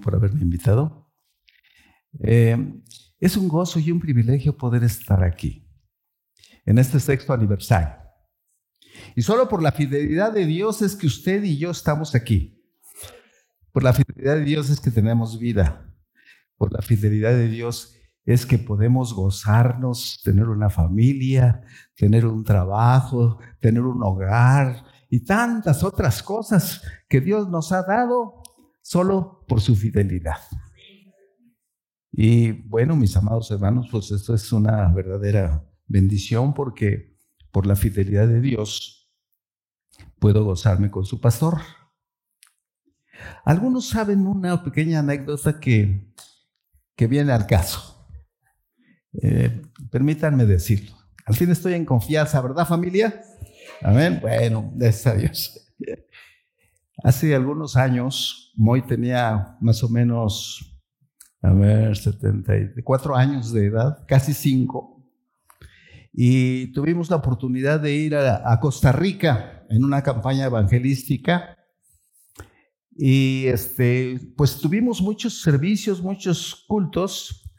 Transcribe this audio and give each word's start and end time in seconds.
por 0.00 0.14
haberme 0.14 0.42
invitado. 0.42 1.10
Eh, 2.20 2.56
es 3.18 3.36
un 3.36 3.48
gozo 3.48 3.78
y 3.78 3.90
un 3.90 4.00
privilegio 4.00 4.56
poder 4.56 4.82
estar 4.82 5.22
aquí, 5.22 5.68
en 6.64 6.78
este 6.78 6.98
sexto 6.98 7.32
aniversario. 7.32 8.00
Y 9.14 9.22
solo 9.22 9.48
por 9.48 9.62
la 9.62 9.72
fidelidad 9.72 10.32
de 10.32 10.46
Dios 10.46 10.82
es 10.82 10.96
que 10.96 11.06
usted 11.06 11.42
y 11.44 11.58
yo 11.58 11.70
estamos 11.70 12.14
aquí. 12.14 12.60
Por 13.72 13.82
la 13.82 13.92
fidelidad 13.92 14.36
de 14.36 14.44
Dios 14.44 14.70
es 14.70 14.80
que 14.80 14.90
tenemos 14.90 15.38
vida. 15.38 15.94
Por 16.56 16.72
la 16.72 16.82
fidelidad 16.82 17.30
de 17.30 17.48
Dios 17.48 17.94
es 18.24 18.44
que 18.46 18.58
podemos 18.58 19.14
gozarnos, 19.14 20.20
tener 20.24 20.48
una 20.48 20.70
familia, 20.70 21.62
tener 21.96 22.26
un 22.26 22.44
trabajo, 22.44 23.38
tener 23.60 23.82
un 23.82 24.02
hogar 24.02 24.84
y 25.08 25.24
tantas 25.24 25.82
otras 25.82 26.22
cosas 26.22 26.82
que 27.08 27.20
Dios 27.20 27.48
nos 27.48 27.72
ha 27.72 27.82
dado 27.82 28.39
solo 28.90 29.44
por 29.46 29.60
su 29.60 29.76
fidelidad. 29.76 30.38
Y 32.10 32.50
bueno, 32.50 32.96
mis 32.96 33.16
amados 33.16 33.48
hermanos, 33.52 33.86
pues 33.88 34.10
esto 34.10 34.34
es 34.34 34.50
una 34.50 34.92
verdadera 34.92 35.64
bendición 35.86 36.52
porque 36.54 37.16
por 37.52 37.66
la 37.66 37.76
fidelidad 37.76 38.26
de 38.26 38.40
Dios 38.40 39.08
puedo 40.18 40.44
gozarme 40.44 40.90
con 40.90 41.04
su 41.04 41.20
pastor. 41.20 41.60
Algunos 43.44 43.86
saben 43.86 44.26
una 44.26 44.64
pequeña 44.64 44.98
anécdota 44.98 45.60
que, 45.60 46.12
que 46.96 47.06
viene 47.06 47.30
al 47.30 47.46
caso. 47.46 48.08
Eh, 49.22 49.62
permítanme 49.92 50.46
decirlo. 50.46 50.96
Al 51.26 51.36
fin 51.36 51.48
estoy 51.52 51.74
en 51.74 51.84
confianza, 51.84 52.40
¿verdad 52.40 52.66
familia? 52.66 53.22
Amén. 53.82 54.18
Bueno, 54.20 54.72
gracias 54.74 55.06
a 55.06 55.16
Dios. 55.16 55.69
Hace 57.02 57.34
algunos 57.34 57.76
años, 57.76 58.52
Moy 58.56 58.82
tenía 58.82 59.56
más 59.60 59.82
o 59.82 59.88
menos 59.88 60.70
a 61.42 61.52
ver, 61.52 61.96
74 61.96 63.16
años 63.16 63.52
de 63.52 63.66
edad, 63.66 64.04
casi 64.06 64.34
5. 64.34 65.02
Y 66.12 66.72
tuvimos 66.72 67.08
la 67.08 67.16
oportunidad 67.16 67.80
de 67.80 67.94
ir 67.94 68.14
a, 68.14 68.58
Costa 68.60 68.92
Rica 68.92 69.64
en 69.70 69.84
una 69.84 70.02
campaña 70.02 70.44
evangelística. 70.44 71.56
Y 72.90 73.46
este, 73.46 74.20
pues 74.36 74.58
tuvimos 74.58 75.00
muchos 75.00 75.40
servicios, 75.40 76.02
muchos 76.02 76.64
cultos. 76.68 77.50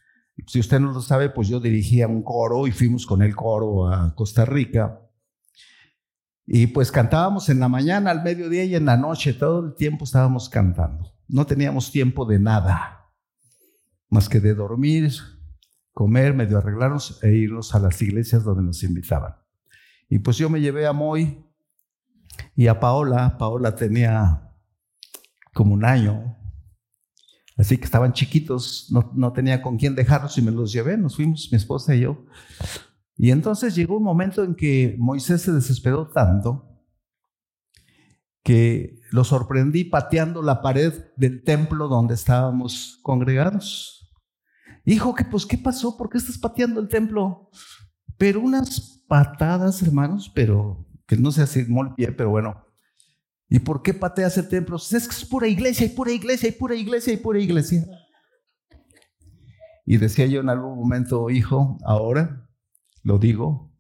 Si 0.45 0.59
usted 0.59 0.80
no 0.80 0.92
lo 0.92 1.02
sabe, 1.02 1.30
pues 1.30 1.48
yo 1.48 1.59
dirigía 1.59 2.08
un 2.08 2.22
coro 2.22 2.67
y 2.67 2.72
fuimos 2.72 3.05
con 3.08 3.23
el 3.23 3.36
coro 3.36 3.88
a 3.88 4.14
Costa 4.14 4.45
Rica. 4.45 5.00
Y 6.54 6.68
pues 6.68 6.92
cantábamos 6.92 7.48
en 7.48 7.62
la 7.62 7.70
mañana, 7.70 8.12
al 8.12 8.24
mediodía 8.24 8.66
y 8.66 8.76
en 8.76 8.84
la 8.84 8.98
noche, 8.98 9.34
todo 9.34 9.68
el 9.68 9.74
tiempo 9.74 10.04
estábamos 10.04 10.50
cantando. 10.50 11.10
No 11.30 11.46
teníamos 11.46 11.94
tiempo 11.94 12.26
de 12.26 12.40
nada 12.40 13.10
más 14.10 14.28
que 14.28 14.42
de 14.42 14.54
dormir, 14.54 15.14
comer, 15.94 16.34
medio 16.34 16.58
arreglarnos 16.58 17.24
e 17.24 17.32
irnos 17.32 17.74
a 17.74 17.80
las 17.80 18.02
iglesias 18.02 18.44
donde 18.44 18.64
nos 18.64 18.84
invitaban. 18.84 19.34
Y 20.10 20.20
pues 20.20 20.36
yo 20.36 20.50
me 20.50 20.60
llevé 20.60 20.86
a 20.86 20.92
Moy 20.92 21.42
y 22.54 22.68
a 22.68 22.82
Paola. 22.82 23.38
Paola 23.38 23.74
tenía 23.74 24.52
como 25.54 25.74
un 25.74 25.86
año, 25.86 26.36
así 27.56 27.78
que 27.78 27.86
estaban 27.86 28.12
chiquitos, 28.12 28.88
no, 28.92 29.10
no 29.16 29.32
tenía 29.32 29.62
con 29.62 29.78
quién 29.78 29.96
dejarlos 29.96 30.38
y 30.38 30.42
me 30.42 30.52
los 30.52 30.74
llevé, 30.74 30.98
nos 30.98 31.16
fuimos, 31.16 31.48
mi 31.50 31.56
esposa 31.56 31.96
y 31.96 32.02
yo. 32.02 32.26
Y 33.16 33.31
entonces 33.31 33.76
llegó 33.76 33.98
un 33.98 34.04
momento 34.04 34.44
en 34.44 34.56
que 34.56 34.95
Moisés 34.98 35.42
se 35.42 35.52
desesperó 35.52 36.09
tanto 36.09 36.67
que 38.44 39.00
lo 39.12 39.23
sorprendí 39.23 39.84
pateando 39.84 40.42
la 40.42 40.62
pared 40.62 40.94
del 41.16 41.44
templo 41.44 41.88
donde 41.88 42.16
estábamos 42.16 43.00
congregados. 43.04 44.12
Hijo, 44.86 45.14
que 45.14 45.26
pues, 45.26 45.45
¿qué 45.45 45.58
pasó? 45.58 45.95
¿Por 45.95 46.09
qué 46.09 46.17
estás 46.17 46.38
pateando 46.38 46.80
el 46.80 46.88
templo? 46.88 47.50
Pero 48.17 48.42
unas 48.42 49.04
patadas, 49.08 49.82
hermanos, 49.84 50.32
pero 50.33 50.88
que 51.05 51.17
no 51.17 51.32
se 51.32 51.43
hace 51.43 51.61
el 51.61 51.93
pie, 51.95 52.11
pero 52.11 52.30
bueno. 52.30 52.66
¿Y 53.48 53.60
por 53.60 53.83
qué 53.83 53.93
pateas 53.93 54.38
el 54.38 54.48
templo? 54.48 54.78
Es 54.78 54.89
que 54.89 54.98
es 54.98 55.26
pura 55.26 55.48
iglesia, 55.48 55.86
y 55.86 55.89
pura 55.89 56.11
iglesia, 56.11 56.49
y 56.49 56.54
pura 56.54 56.76
iglesia, 56.76 57.14
y 57.14 57.17
pura 57.17 57.39
iglesia. 57.39 57.86
Y 59.86 59.98
decía 59.98 60.26
yo 60.26 60.39
en 60.39 60.49
algún 60.49 60.78
momento, 60.78 61.30
hijo, 61.30 61.78
ahora 61.83 62.41
lo 63.04 63.17
digo, 63.17 63.72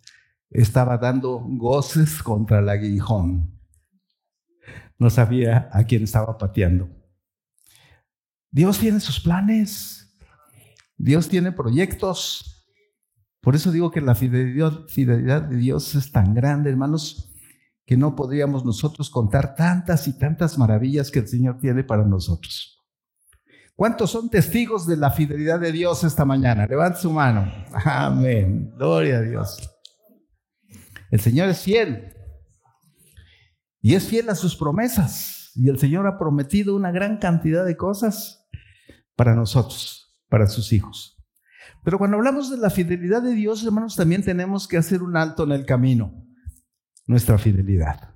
estaba 0.49 0.97
dando 0.97 1.39
goces 1.39 2.21
contra 2.21 2.59
el 2.59 2.69
aguijón. 2.69 3.59
No 4.97 5.09
sabía 5.09 5.69
a 5.71 5.83
quién 5.85 6.03
estaba 6.03 6.37
pateando. 6.37 6.89
Dios 8.51 8.79
tiene 8.79 8.99
sus 8.99 9.19
planes. 9.19 10.19
Dios 10.97 11.29
tiene 11.29 11.51
proyectos. 11.51 12.67
Por 13.41 13.55
eso 13.55 13.71
digo 13.71 13.89
que 13.89 14.01
la 14.01 14.13
fidelidad, 14.13 15.43
de 15.43 15.57
Dios 15.57 15.95
es 15.95 16.11
tan 16.11 16.35
grande, 16.35 16.69
hermanos, 16.69 17.33
que 17.85 17.97
no 17.97 18.15
podríamos 18.15 18.63
nosotros 18.63 19.09
contar 19.09 19.55
tantas 19.55 20.07
y 20.07 20.17
tantas 20.17 20.57
maravillas 20.57 21.09
que 21.09 21.19
el 21.19 21.27
Señor 21.27 21.57
tiene 21.59 21.83
para 21.83 22.05
nosotros. 22.05 22.80
¿Cuántos 23.75 24.11
son 24.11 24.29
testigos 24.29 24.85
de 24.85 24.97
la 24.97 25.11
fidelidad 25.11 25.59
de 25.59 25.71
Dios 25.71 26.03
esta 26.03 26.25
mañana? 26.25 26.67
Levante 26.67 26.99
su 26.99 27.11
mano. 27.11 27.51
Amén. 27.85 28.71
Gloria 28.77 29.17
a 29.17 29.21
Dios. 29.21 29.69
El 31.09 31.19
Señor 31.19 31.49
es 31.49 31.61
fiel. 31.61 32.13
Y 33.81 33.95
es 33.95 34.07
fiel 34.07 34.29
a 34.29 34.35
sus 34.35 34.55
promesas. 34.55 35.51
Y 35.55 35.69
el 35.69 35.79
Señor 35.79 36.05
ha 36.07 36.17
prometido 36.17 36.75
una 36.75 36.91
gran 36.91 37.17
cantidad 37.17 37.65
de 37.65 37.75
cosas 37.75 38.47
para 39.15 39.35
nosotros 39.35 40.01
para 40.31 40.47
sus 40.47 40.71
hijos. 40.71 41.17
Pero 41.83 41.97
cuando 41.97 42.17
hablamos 42.17 42.49
de 42.49 42.57
la 42.57 42.69
fidelidad 42.69 43.21
de 43.21 43.33
Dios, 43.33 43.63
hermanos, 43.63 43.95
también 43.95 44.23
tenemos 44.23 44.67
que 44.67 44.77
hacer 44.77 45.03
un 45.03 45.17
alto 45.17 45.43
en 45.43 45.51
el 45.51 45.65
camino, 45.65 46.25
nuestra 47.05 47.37
fidelidad. 47.37 48.15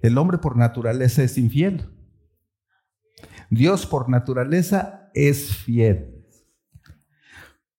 El 0.00 0.16
hombre 0.16 0.38
por 0.38 0.56
naturaleza 0.56 1.22
es 1.22 1.36
infiel. 1.36 1.92
Dios 3.50 3.86
por 3.86 4.08
naturaleza 4.08 5.10
es 5.14 5.54
fiel. 5.56 6.16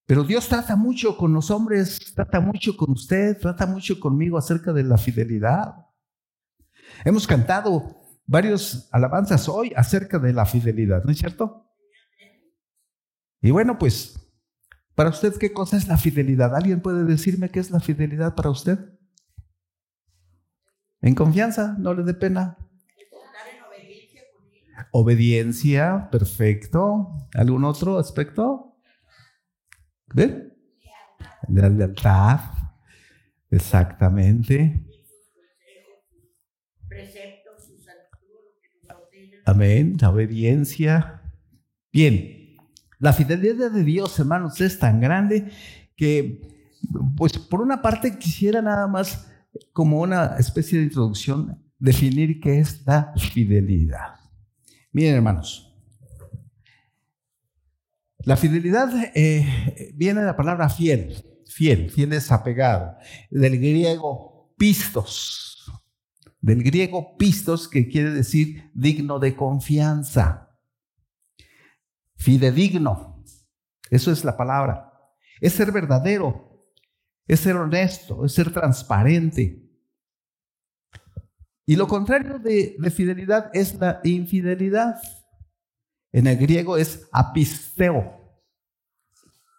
Pero 0.05 0.23
Dios 0.23 0.47
trata 0.47 0.75
mucho 0.75 1.17
con 1.17 1.33
los 1.33 1.51
hombres, 1.51 2.13
trata 2.15 2.39
mucho 2.39 2.77
con 2.77 2.91
usted, 2.91 3.37
trata 3.37 3.65
mucho 3.65 3.99
conmigo 3.99 4.37
acerca 4.37 4.71
de 4.71 4.83
la 4.83 4.97
fidelidad. 4.97 5.75
Hemos 7.03 7.27
cantado 7.27 7.97
varios 8.25 8.87
alabanzas 8.91 9.49
hoy 9.49 9.73
acerca 9.75 10.17
de 10.17 10.31
la 10.31 10.45
fidelidad, 10.45 11.03
¿no 11.03 11.11
es 11.11 11.17
cierto? 11.17 11.69
Y 13.41 13.51
bueno, 13.51 13.77
pues, 13.77 14.17
para 14.95 15.09
usted, 15.09 15.35
¿qué 15.37 15.51
cosa 15.51 15.77
es 15.77 15.87
la 15.87 15.97
fidelidad? 15.97 16.55
¿Alguien 16.55 16.81
puede 16.81 17.03
decirme 17.03 17.49
qué 17.49 17.59
es 17.59 17.69
la 17.69 17.81
fidelidad 17.81 18.33
para 18.33 18.49
usted? 18.49 18.79
En 21.01 21.15
confianza, 21.15 21.75
no 21.77 21.93
le 21.93 22.03
dé 22.03 22.13
pena. 22.13 22.57
Obediencia, 24.99 26.09
perfecto. 26.11 27.29
¿Algún 27.35 27.65
otro 27.65 27.99
aspecto? 27.99 28.79
¿Ve? 30.11 30.57
La 31.49 31.69
lealtad, 31.69 32.39
exactamente. 33.51 34.83
Amén, 39.45 39.97
la 40.01 40.09
obediencia. 40.09 41.21
Bien, 41.93 42.57
la 42.97 43.13
fidelidad 43.13 43.69
de 43.69 43.83
Dios, 43.83 44.17
hermanos, 44.17 44.59
es 44.61 44.79
tan 44.79 44.99
grande 44.99 45.51
que, 45.95 46.41
pues 47.15 47.37
por 47.37 47.61
una 47.61 47.83
parte 47.83 48.17
quisiera 48.17 48.63
nada 48.63 48.87
más 48.87 49.31
como 49.73 50.01
una 50.01 50.37
especie 50.39 50.79
de 50.79 50.85
introducción 50.85 51.63
definir 51.77 52.39
qué 52.39 52.61
es 52.61 52.83
la 52.87 53.13
fidelidad. 53.15 54.16
Miren, 54.91 55.15
hermanos, 55.15 55.67
la 58.19 58.35
fidelidad 58.35 58.89
eh, 59.15 59.93
viene 59.95 60.21
de 60.21 60.25
la 60.25 60.35
palabra 60.35 60.69
fiel, 60.69 61.15
fiel, 61.45 61.89
fiel 61.89 62.13
es 62.13 62.31
apegado, 62.31 62.97
del 63.29 63.57
griego 63.57 64.53
pistos, 64.57 65.71
del 66.41 66.63
griego 66.63 67.15
pistos 67.17 67.67
que 67.67 67.87
quiere 67.87 68.11
decir 68.11 68.69
digno 68.73 69.19
de 69.19 69.35
confianza. 69.35 70.57
Fidedigno. 72.15 73.23
Eso 73.89 74.11
es 74.11 74.25
la 74.25 74.35
palabra. 74.35 74.91
Es 75.39 75.53
ser 75.53 75.71
verdadero, 75.71 76.67
es 77.27 77.39
ser 77.41 77.55
honesto, 77.55 78.25
es 78.25 78.33
ser 78.33 78.51
transparente. 78.51 79.66
Y 81.69 81.75
lo 81.75 81.85
contrario 81.85 82.39
de, 82.39 82.77
fidelidad 82.89 83.51
es 83.53 83.75
la 83.75 83.99
infidelidad. 84.05 84.95
En 86.13 86.25
el 86.25 86.37
griego 86.37 86.77
es 86.77 87.09
apisteo. 87.11 88.15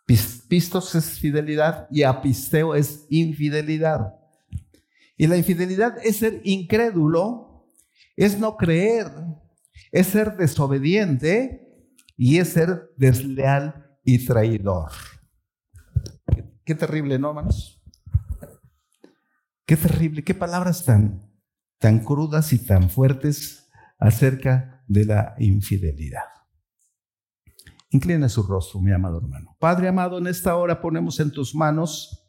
Pistos 0.07 0.95
es 0.95 1.21
fidelidad 1.21 1.87
y 1.91 2.05
apisteo 2.05 2.75
es 2.75 3.05
infidelidad. 3.11 4.15
Y 5.19 5.27
la 5.27 5.37
infidelidad 5.37 5.99
es 6.03 6.17
ser 6.17 6.41
incrédulo, 6.45 7.69
es 8.17 8.39
no 8.39 8.57
creer, 8.57 9.13
es 9.93 10.07
ser 10.07 10.35
desobediente 10.35 11.93
y 12.17 12.39
es 12.39 12.49
ser 12.49 12.91
desleal 12.97 13.99
y 14.03 14.25
traidor. 14.25 14.93
Qué, 16.65 16.75
terrible, 16.75 17.19
¿no, 17.19 17.29
hermanos? 17.29 17.83
Qué 19.67 19.77
terrible, 19.77 20.25
qué 20.25 20.33
palabras 20.33 20.87
tan, 20.87 21.28
tan 21.79 22.01
crudas 22.01 22.53
y 22.53 22.65
tan 22.65 22.91
fuertes 22.91 23.69
acerca 23.99 24.85
de 24.87 25.05
la 25.05 25.35
infidelidad. 25.39 26.25
Inclina 27.91 28.29
su 28.29 28.43
rostro, 28.43 28.81
mi 28.81 28.93
amado 28.93 29.19
hermano. 29.19 29.57
Padre 29.59 29.89
amado, 29.89 30.19
en 30.19 30.27
esta 30.27 30.57
hora 30.57 30.81
ponemos 30.81 31.19
en 31.21 31.31
tus 31.31 31.55
manos 31.55 32.25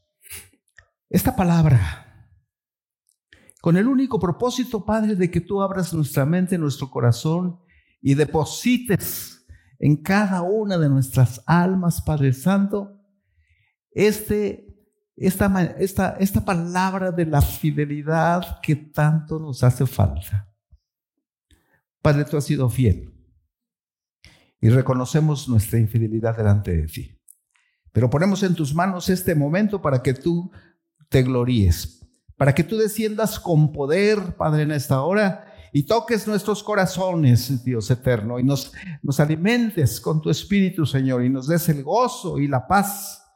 esta 1.10 1.36
palabra 1.36 2.06
con 3.62 3.76
el 3.76 3.88
único 3.88 4.20
propósito, 4.20 4.86
Padre, 4.86 5.16
de 5.16 5.30
que 5.30 5.42
tú 5.42 5.62
abras 5.62 5.94
nuestra 5.94 6.26
mente, 6.26 6.58
nuestro 6.58 6.90
corazón 6.90 7.60
y 8.02 8.14
deposites 8.14 9.46
en 9.80 10.02
cada 10.02 10.42
una 10.44 10.78
de 10.78 10.90
nuestras 10.90 11.42
almas, 11.46 12.02
Padre 12.02 12.32
Santo, 12.32 13.02
este, 13.92 14.69
esta, 15.20 15.76
esta, 15.80 16.16
esta 16.20 16.46
palabra 16.46 17.12
de 17.12 17.26
la 17.26 17.42
fidelidad 17.42 18.60
que 18.62 18.76
tanto 18.76 19.38
nos 19.40 19.64
hace 19.64 19.86
falta. 19.86 20.50
Padre, 22.02 22.26
tú 22.26 22.38
has 22.38 22.46
sido 22.46 22.70
fiel 22.70 23.14
y 24.62 24.70
reconocemos 24.70 25.48
nuestra 25.50 25.80
infidelidad 25.80 26.38
delante 26.38 26.76
de 26.76 26.88
ti. 26.88 27.16
Pero 27.92 28.10
ponemos 28.10 28.44
en 28.44 28.56
tus 28.56 28.74
manos 28.74 29.10
este 29.10 29.36
momento 29.36 29.82
para 29.82 30.02
que 30.02 30.14
tú 30.14 30.52
te 31.10 31.24
gloríes, 31.24 32.06
para 32.38 32.54
que 32.56 32.64
tú 32.64 32.78
desciendas 32.78 33.40
con 33.40 33.72
poder, 33.74 34.36
Padre, 34.38 34.64
en 34.64 34.72
esta 34.72 35.02
hora 35.02 35.46
y 35.74 35.84
toques 35.84 36.28
nuestros 36.28 36.64
corazones, 36.64 37.64
Dios 37.64 37.92
eterno, 37.92 38.40
y 38.40 38.44
nos, 38.44 38.74
nos 39.04 39.20
alimentes 39.20 40.00
con 40.00 40.22
tu 40.22 40.30
espíritu, 40.30 40.86
Señor, 40.86 41.24
y 41.24 41.30
nos 41.30 41.48
des 41.48 41.68
el 41.70 41.84
gozo 41.84 42.40
y 42.40 42.48
la 42.48 42.68
paz 42.68 43.29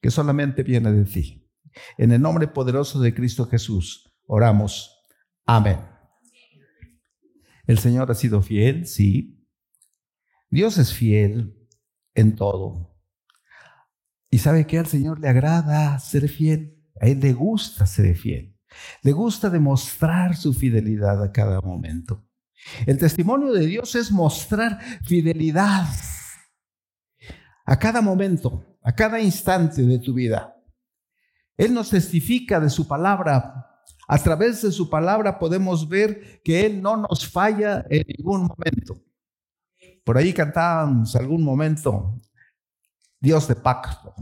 que 0.00 0.10
solamente 0.10 0.62
viene 0.62 0.92
de 0.92 1.04
ti. 1.04 1.48
En 1.96 2.12
el 2.12 2.20
nombre 2.20 2.48
poderoso 2.48 3.00
de 3.00 3.14
Cristo 3.14 3.46
Jesús, 3.46 4.12
oramos. 4.26 5.04
Amén. 5.44 5.78
El 7.66 7.78
Señor 7.78 8.10
ha 8.10 8.14
sido 8.14 8.42
fiel, 8.42 8.86
sí. 8.86 9.46
Dios 10.50 10.78
es 10.78 10.94
fiel 10.94 11.68
en 12.14 12.34
todo. 12.34 12.96
¿Y 14.30 14.38
sabe 14.38 14.66
que 14.66 14.78
al 14.78 14.86
Señor 14.86 15.20
le 15.20 15.28
agrada 15.28 15.98
ser 15.98 16.28
fiel? 16.28 16.82
A 17.00 17.06
Él 17.06 17.20
le 17.20 17.32
gusta 17.32 17.86
ser 17.86 18.14
fiel. 18.16 18.56
Le 19.02 19.12
gusta 19.12 19.50
demostrar 19.50 20.36
su 20.36 20.52
fidelidad 20.52 21.22
a 21.22 21.32
cada 21.32 21.60
momento. 21.60 22.26
El 22.86 22.98
testimonio 22.98 23.52
de 23.52 23.66
Dios 23.66 23.94
es 23.94 24.10
mostrar 24.10 24.80
fidelidad 25.04 25.86
a 27.64 27.78
cada 27.78 28.00
momento, 28.00 28.77
a 28.88 28.94
cada 28.94 29.20
instante 29.20 29.82
de 29.82 29.98
tu 29.98 30.14
vida. 30.14 30.56
Él 31.58 31.74
nos 31.74 31.90
testifica 31.90 32.58
de 32.58 32.70
su 32.70 32.88
palabra. 32.88 33.66
A 34.08 34.16
través 34.16 34.62
de 34.62 34.72
su 34.72 34.88
palabra 34.88 35.38
podemos 35.38 35.86
ver 35.86 36.40
que 36.42 36.64
Él 36.64 36.80
no 36.80 36.96
nos 36.96 37.28
falla 37.28 37.84
en 37.90 38.06
ningún 38.16 38.46
momento. 38.46 39.04
Por 40.04 40.16
ahí 40.16 40.32
cantábamos 40.32 41.14
algún 41.16 41.42
momento, 41.42 42.18
Dios 43.20 43.46
de 43.46 43.56
pacto 43.56 44.14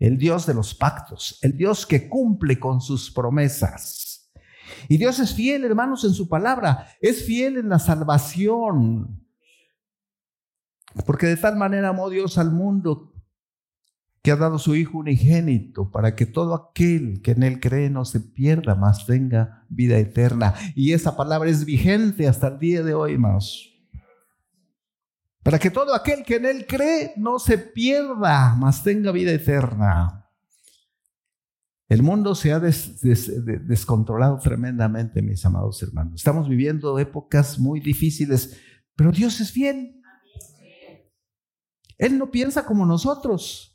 el 0.00 0.16
Dios 0.16 0.46
de 0.46 0.54
los 0.54 0.74
pactos, 0.74 1.38
el 1.42 1.56
Dios 1.56 1.84
que 1.84 2.08
cumple 2.08 2.58
con 2.60 2.80
sus 2.80 3.10
promesas. 3.10 4.32
Y 4.88 4.96
Dios 4.96 5.18
es 5.18 5.34
fiel, 5.34 5.64
hermanos, 5.64 6.04
en 6.04 6.14
su 6.14 6.28
palabra, 6.28 6.88
es 7.00 7.24
fiel 7.24 7.58
en 7.58 7.68
la 7.68 7.80
salvación. 7.80 9.26
Porque 11.04 11.26
de 11.26 11.36
tal 11.36 11.56
manera 11.56 11.88
amó 11.88 12.08
Dios 12.10 12.38
al 12.38 12.52
mundo 12.52 13.12
que 14.28 14.32
ha 14.32 14.36
dado 14.36 14.58
su 14.58 14.76
Hijo 14.76 14.98
unigénito 14.98 15.90
para 15.90 16.14
que 16.14 16.26
todo 16.26 16.54
aquel 16.54 17.22
que 17.22 17.30
en 17.30 17.44
Él 17.44 17.60
cree 17.60 17.88
no 17.88 18.04
se 18.04 18.20
pierda, 18.20 18.74
mas 18.74 19.06
tenga 19.06 19.64
vida 19.70 19.96
eterna. 19.96 20.52
Y 20.74 20.92
esa 20.92 21.16
palabra 21.16 21.48
es 21.48 21.64
vigente 21.64 22.28
hasta 22.28 22.48
el 22.48 22.58
día 22.58 22.82
de 22.82 22.92
hoy, 22.92 23.14
hermanos 23.14 23.74
para 25.42 25.58
que 25.58 25.70
todo 25.70 25.94
aquel 25.94 26.24
que 26.24 26.36
en 26.36 26.44
Él 26.44 26.66
cree 26.66 27.14
no 27.16 27.38
se 27.38 27.56
pierda, 27.56 28.54
mas 28.54 28.82
tenga 28.82 29.12
vida 29.12 29.32
eterna. 29.32 30.28
El 31.88 32.02
mundo 32.02 32.34
se 32.34 32.52
ha 32.52 32.60
descontrolado 32.60 34.38
tremendamente, 34.40 35.22
mis 35.22 35.42
amados 35.46 35.82
hermanos. 35.82 36.16
Estamos 36.16 36.50
viviendo 36.50 36.98
épocas 36.98 37.58
muy 37.58 37.80
difíciles, 37.80 38.60
pero 38.94 39.10
Dios 39.10 39.40
es 39.40 39.50
fiel. 39.50 40.02
Él 41.96 42.18
no 42.18 42.30
piensa 42.30 42.66
como 42.66 42.84
nosotros. 42.84 43.74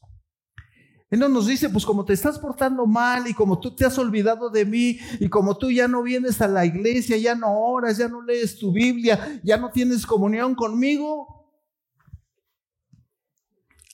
Él 1.13 1.19
no 1.19 1.30
nos 1.30 1.45
dice, 1.45 1.69
pues 1.69 1.86
como 1.86 2.04
te 2.04 2.13
estás 2.13 2.39
portando 2.39 2.88
mal 2.88 3.27
y 3.27 3.36
como 3.36 3.60
tú 3.60 3.75
te 3.75 3.86
has 3.86 4.00
olvidado 4.00 4.50
de 4.50 4.65
mí 4.65 4.98
y 5.19 5.30
como 5.30 5.56
tú 5.56 5.69
ya 5.69 5.88
no 5.88 6.01
vienes 6.01 6.42
a 6.42 6.48
la 6.48 6.65
iglesia, 6.65 7.15
ya 7.18 7.36
no 7.36 7.56
oras, 7.56 8.00
ya 8.00 8.07
no 8.07 8.24
lees 8.24 8.57
tu 8.57 8.71
Biblia, 8.71 9.39
ya 9.44 9.57
no 9.57 9.69
tienes 9.69 10.07
comunión 10.07 10.56
conmigo, 10.56 11.54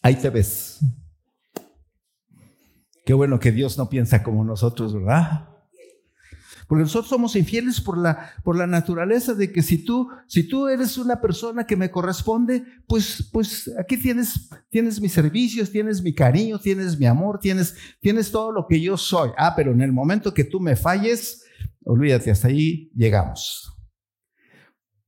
ahí 0.01 0.15
te 0.15 0.29
ves. 0.29 0.79
Qué 3.05 3.13
bueno 3.13 3.37
que 3.37 3.51
Dios 3.51 3.77
no 3.77 3.89
piensa 3.89 4.23
como 4.23 4.45
nosotros, 4.45 4.93
¿verdad? 4.93 5.48
Porque 6.69 6.83
nosotros 6.83 7.09
somos 7.09 7.35
infieles 7.35 7.81
por 7.81 7.97
la, 7.97 8.31
por 8.43 8.55
la 8.55 8.67
naturaleza 8.67 9.33
de 9.33 9.51
que 9.51 9.63
si 9.63 9.83
tú, 9.83 10.07
si 10.27 10.43
tú 10.43 10.67
eres 10.67 10.99
una 10.99 11.19
persona 11.19 11.65
que 11.65 11.75
me 11.75 11.89
corresponde, 11.89 12.63
pues, 12.85 13.27
pues 13.33 13.71
aquí 13.79 13.97
tienes, 13.97 14.51
tienes 14.69 15.01
mis 15.01 15.11
servicios, 15.11 15.71
tienes 15.71 16.03
mi 16.03 16.13
cariño, 16.13 16.59
tienes 16.59 16.99
mi 16.99 17.07
amor, 17.07 17.39
tienes, 17.39 17.75
tienes 17.99 18.31
todo 18.31 18.51
lo 18.51 18.67
que 18.67 18.79
yo 18.79 18.97
soy. 18.97 19.31
Ah, 19.35 19.53
pero 19.55 19.71
en 19.71 19.81
el 19.81 19.91
momento 19.91 20.31
que 20.31 20.43
tú 20.43 20.59
me 20.59 20.75
falles, 20.75 21.43
olvídate, 21.83 22.29
hasta 22.29 22.49
ahí 22.49 22.91
llegamos. 22.93 23.75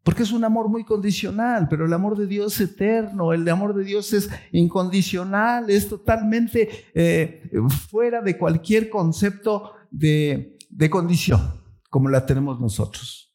Porque 0.01 0.23
es 0.23 0.31
un 0.31 0.43
amor 0.43 0.67
muy 0.67 0.83
condicional, 0.83 1.67
pero 1.69 1.85
el 1.85 1.93
amor 1.93 2.17
de 2.17 2.25
Dios 2.25 2.59
es 2.59 2.71
eterno, 2.71 3.33
el 3.33 3.47
amor 3.47 3.75
de 3.75 3.83
Dios 3.83 4.13
es 4.13 4.31
incondicional, 4.51 5.69
es 5.69 5.87
totalmente 5.87 6.87
eh, 6.95 7.51
fuera 7.91 8.23
de 8.23 8.35
cualquier 8.35 8.89
concepto 8.89 9.73
de, 9.91 10.57
de 10.71 10.89
condición, 10.89 11.61
como 11.89 12.09
la 12.09 12.25
tenemos 12.25 12.59
nosotros. 12.59 13.33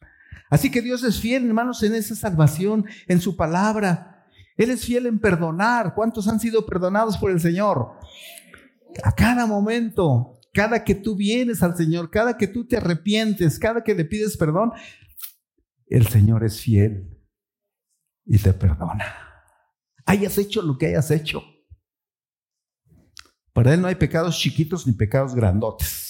Así 0.50 0.71
que 0.71 0.83
Dios 0.83 1.03
es 1.05 1.21
fiel, 1.21 1.47
hermanos, 1.47 1.83
en 1.83 1.94
esa 1.94 2.15
salvación, 2.15 2.87
en 3.09 3.21
su 3.21 3.37
palabra. 3.37 4.27
Él 4.56 4.71
es 4.71 4.85
fiel 4.85 5.06
en 5.06 5.19
perdonar. 5.19 5.95
¿Cuántos 5.95 6.28
han 6.28 6.40
sido 6.40 6.64
perdonados 6.64 7.19
por 7.19 7.31
el 7.31 7.40
Señor? 7.40 7.99
A 9.02 9.12
cada 9.12 9.47
momento, 9.47 10.40
cada 10.55 10.83
que 10.83 10.95
tú 10.95 11.16
vienes 11.16 11.62
al 11.62 11.76
Señor, 11.76 12.11
cada 12.11 12.37
que 12.37 12.47
tú 12.47 12.66
te 12.66 12.76
arrepientes, 12.76 13.59
cada 13.59 13.85
que 13.85 13.95
le 13.95 14.05
pides 14.05 14.37
perdón, 14.37 14.73
el 15.88 16.07
Señor 16.07 16.45
es 16.45 16.61
fiel 16.61 17.11
y 18.25 18.38
te 18.38 18.52
perdona. 18.52 19.05
Hayas 20.07 20.38
hecho 20.38 20.62
lo 20.62 20.78
que 20.78 20.87
hayas 20.87 21.11
hecho. 21.11 21.43
Para 23.52 23.75
Él 23.75 23.83
no 23.83 23.88
hay 23.88 23.97
pecados 23.97 24.38
chiquitos 24.38 24.87
ni 24.87 24.93
pecados 24.93 25.35
grandotes. 25.35 26.05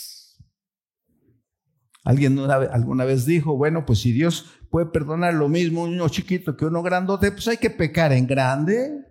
Alguien 2.06 2.38
alguna 2.38 3.04
vez 3.04 3.26
dijo, 3.26 3.56
bueno, 3.56 3.84
pues 3.84 3.98
si 3.98 4.12
Dios 4.12 4.46
puede 4.70 4.86
perdonar 4.86 5.34
lo 5.34 5.48
mismo 5.48 5.82
uno 5.82 6.08
chiquito 6.08 6.56
que 6.56 6.64
uno 6.64 6.80
grandote, 6.80 7.32
pues 7.32 7.48
hay 7.48 7.56
que 7.56 7.68
pecar 7.68 8.12
en 8.12 8.28
grande. 8.28 9.04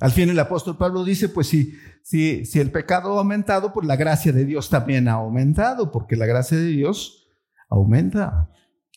Al 0.00 0.10
fin 0.10 0.28
el 0.28 0.38
apóstol 0.40 0.76
Pablo 0.76 1.04
dice, 1.04 1.28
pues 1.28 1.46
si, 1.46 1.72
si, 2.02 2.44
si 2.44 2.58
el 2.58 2.72
pecado 2.72 3.14
ha 3.14 3.18
aumentado, 3.20 3.72
pues 3.72 3.86
la 3.86 3.94
gracia 3.94 4.32
de 4.32 4.44
Dios 4.44 4.68
también 4.68 5.06
ha 5.06 5.12
aumentado, 5.12 5.92
porque 5.92 6.16
la 6.16 6.26
gracia 6.26 6.58
de 6.58 6.66
Dios 6.66 7.28
aumenta. 7.68 8.50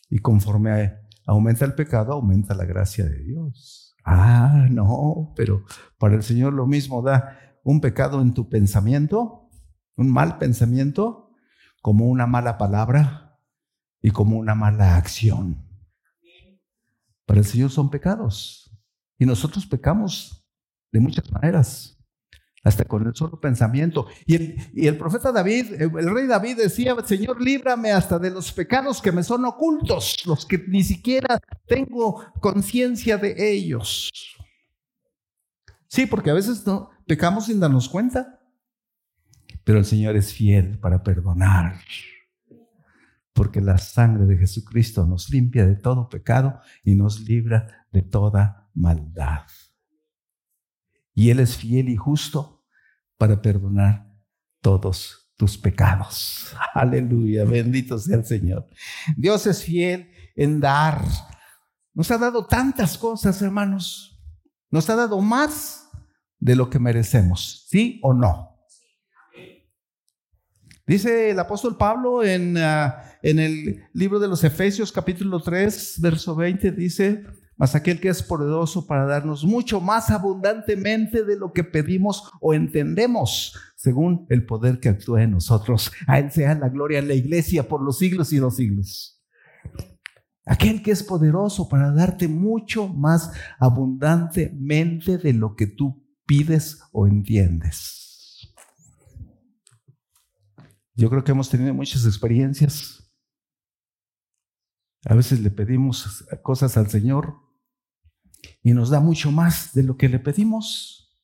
Y 0.10 0.18
conforme 0.18 0.96
aumenta 1.28 1.66
el 1.66 1.76
pecado, 1.76 2.14
aumenta 2.14 2.56
la 2.56 2.66
gracia 2.66 3.06
de 3.06 3.24
Dios. 3.24 3.96
Ah, 4.04 4.66
no, 4.72 5.34
pero 5.36 5.66
para 6.00 6.16
el 6.16 6.24
Señor 6.24 6.54
lo 6.54 6.66
mismo 6.66 7.04
da 7.04 7.38
un 7.64 7.80
pecado 7.80 8.24
en 8.24 8.34
tu 8.34 8.50
pensamiento, 8.50 9.52
un 9.96 10.12
mal 10.12 10.40
pensamiento, 10.40 11.29
como 11.82 12.06
una 12.06 12.28
mala 12.28 12.58
palabra 12.58 13.40
y 14.02 14.12
como 14.12 14.38
una 14.38 14.56
mala 14.56 14.98
acción. 14.98 15.66
Para 17.26 17.40
el 17.40 17.46
Señor 17.46 17.70
son 17.70 17.90
pecados. 17.90 18.72
Y 19.18 19.26
nosotros 19.26 19.66
pecamos 19.66 20.46
de 20.92 21.00
muchas 21.00 21.32
maneras 21.32 22.00
hasta 22.64 22.86
con 22.86 23.06
el 23.06 23.16
solo 23.16 23.40
pensamiento. 23.40 24.08
Y 24.26 24.36
el, 24.36 24.72
y 24.74 24.88
el, 24.88 24.98
profeta 24.98 25.32
David, 25.32 25.82
el 25.82 26.14
rey 26.14 26.28
David 26.28 26.58
decía, 26.58 26.96
Señor, 27.06 27.42
líbrame 27.42 27.92
hasta 27.92 28.20
de 28.20 28.32
los 28.32 28.52
pecados 28.52 29.02
que 29.02 29.12
me 29.12 29.24
son 29.24 29.46
ocultos, 29.46 30.18
los 30.26 30.46
que 30.46 30.58
ni 30.68 30.84
siquiera 30.84 31.40
tengo 31.68 32.26
conciencia 32.40 33.18
de 33.18 33.52
ellos. 33.52 34.12
Sí, 35.88 36.06
porque 36.06 36.30
a 36.30 36.36
veces 36.36 36.66
no, 36.66 36.92
pecamos 37.08 37.46
sin 37.46 37.60
darnos 37.60 37.90
cuenta, 37.90 38.39
pero 39.70 39.78
el 39.78 39.86
Señor 39.86 40.16
es 40.16 40.34
fiel 40.34 40.80
para 40.80 41.04
perdonar. 41.04 41.80
porque 43.34 43.62
la 43.62 43.78
sangre 43.78 44.26
de 44.26 44.36
Jesucristo 44.36 45.06
nos 45.06 45.30
limpia 45.30 45.68
de 45.68 45.76
todo 45.76 46.10
pecado 46.10 46.60
y 46.84 46.96
nos 46.96 47.20
libra 47.20 47.86
de 47.92 48.02
toda 48.02 48.68
maldad. 48.74 49.44
Y 51.14 51.30
Él 51.30 51.40
es 51.40 51.56
fiel 51.56 51.88
y 51.88 51.96
justo 51.98 52.66
para 53.16 53.44
perdonar 53.44 54.12
todos 54.60 55.32
tus 55.38 55.56
pecados. 55.56 56.52
Aleluya, 56.74 57.46
bendito 57.46 58.00
sea 58.00 58.18
el 58.18 58.26
Señor. 58.26 58.68
Dios 59.16 59.46
es 59.46 59.64
fiel 59.64 60.10
en 60.36 60.60
dar. 60.60 61.00
Nos 61.94 62.10
ha 62.10 62.18
dado 62.18 62.48
tantas 62.48 62.98
cosas, 62.98 63.40
hermanos. 63.44 64.20
Nos 64.72 64.90
ha 64.90 64.96
dado 64.96 65.22
más 65.22 65.88
de 66.40 66.56
lo 66.56 66.72
que 66.72 66.80
merecemos, 66.80 67.68
¿sí 67.70 68.00
o 68.02 68.16
no? 68.16 68.49
Dice 70.90 71.30
el 71.30 71.38
apóstol 71.38 71.78
Pablo 71.78 72.24
en, 72.24 72.58
ah, 72.58 73.04
en 73.22 73.38
el 73.38 73.84
libro 73.94 74.18
de 74.18 74.28
los 74.28 74.44
Efesios 74.44 74.92
capítulo 74.92 75.40
3, 75.40 76.00
verso 76.02 76.36
20, 76.36 76.72
dice, 76.72 77.26
mas 77.58 77.76
aquel 77.76 78.00
que 78.00 78.10
es 78.10 78.24
poderoso 78.24 78.88
para 78.88 79.06
darnos 79.06 79.46
mucho 79.46 79.82
más 79.82 80.10
abundantemente 80.10 81.24
de 81.24 81.38
lo 81.38 81.54
que 81.54 81.64
pedimos 81.64 82.32
o 82.42 82.56
entendemos, 82.56 83.56
según 83.76 84.26
el 84.32 84.48
poder 84.48 84.80
que 84.80 84.90
actúa 84.90 85.22
en 85.22 85.30
nosotros. 85.30 85.92
A 86.08 86.18
Él 86.18 86.32
sea 86.32 86.56
la 86.56 86.70
gloria 86.70 86.98
en 86.98 87.08
la 87.08 87.14
iglesia 87.14 87.68
por 87.68 87.84
los 87.84 88.00
siglos 88.00 88.34
y 88.34 88.40
los 88.40 88.56
siglos. 88.56 89.24
Aquel 90.44 90.82
que 90.82 90.90
es 90.90 91.04
poderoso 91.04 91.70
para 91.70 91.92
darte 91.92 92.28
mucho 92.28 92.88
más 92.88 93.32
abundantemente 93.60 95.20
de 95.20 95.34
lo 95.34 95.56
que 95.56 95.68
tú 95.68 96.04
pides 96.26 96.80
o 96.92 97.06
entiendes. 97.06 98.09
Yo 101.00 101.10
creo 101.10 101.24
que 101.24 101.32
hemos 101.32 101.50
tenido 101.50 101.74
muchas 101.74 102.06
experiencias. 102.06 103.10
A 105.06 105.16
veces 105.16 105.40
le 105.40 105.50
pedimos 105.50 106.26
cosas 106.44 106.76
al 106.76 106.90
Señor 106.90 107.38
y 108.62 108.74
nos 108.74 108.90
da 108.90 109.00
mucho 109.00 109.32
más 109.32 109.74
de 109.74 109.84
lo 109.84 109.96
que 109.96 110.10
le 110.10 110.20
pedimos. 110.20 111.18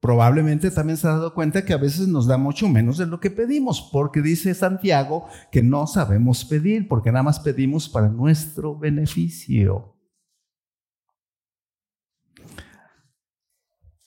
Probablemente 0.00 0.72
también 0.72 0.96
se 0.96 1.06
ha 1.06 1.12
dado 1.12 1.34
cuenta 1.34 1.64
que 1.64 1.72
a 1.72 1.76
veces 1.76 2.08
nos 2.08 2.26
da 2.26 2.36
mucho 2.36 2.68
menos 2.68 2.98
de 2.98 3.06
lo 3.06 3.20
que 3.20 3.30
pedimos, 3.30 3.90
porque 3.92 4.22
dice 4.22 4.52
Santiago 4.52 5.28
que 5.52 5.62
no 5.62 5.86
sabemos 5.86 6.44
pedir, 6.44 6.88
porque 6.88 7.12
nada 7.12 7.22
más 7.22 7.38
pedimos 7.38 7.88
para 7.88 8.08
nuestro 8.08 8.76
beneficio. 8.76 9.96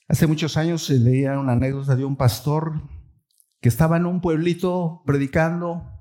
Hace 0.10 0.28
muchos 0.28 0.58
años 0.58 0.90
leía 0.90 1.40
una 1.40 1.54
anécdota 1.54 1.96
de 1.96 2.04
un 2.04 2.18
pastor 2.18 2.99
que 3.62 3.70
estaba 3.70 3.98
en 3.98 4.06
un 4.06 4.22
pueblito 4.22 5.04
predicando 5.06 6.00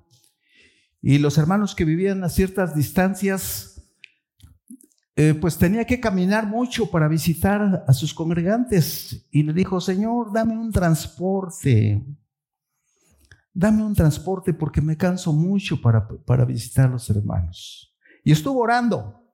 y 1.00 1.18
los 1.18 1.38
hermanos 1.38 1.74
que 1.74 1.84
vivían 1.84 2.24
a 2.24 2.28
ciertas 2.28 2.74
distancias, 2.74 3.82
eh, 5.16 5.34
pues 5.34 5.58
tenía 5.58 5.84
que 5.84 6.00
caminar 6.00 6.46
mucho 6.46 6.90
para 6.90 7.08
visitar 7.08 7.84
a 7.86 7.92
sus 7.92 8.14
congregantes 8.14 9.26
y 9.30 9.42
le 9.42 9.52
dijo, 9.52 9.80
Señor, 9.80 10.32
dame 10.32 10.56
un 10.56 10.72
transporte, 10.72 12.04
dame 13.52 13.82
un 13.82 13.94
transporte 13.94 14.54
porque 14.54 14.80
me 14.80 14.96
canso 14.96 15.32
mucho 15.32 15.80
para, 15.80 16.06
para 16.08 16.44
visitar 16.44 16.86
a 16.86 16.92
los 16.92 17.10
hermanos. 17.10 17.96
Y 18.24 18.32
estuvo 18.32 18.60
orando 18.60 19.32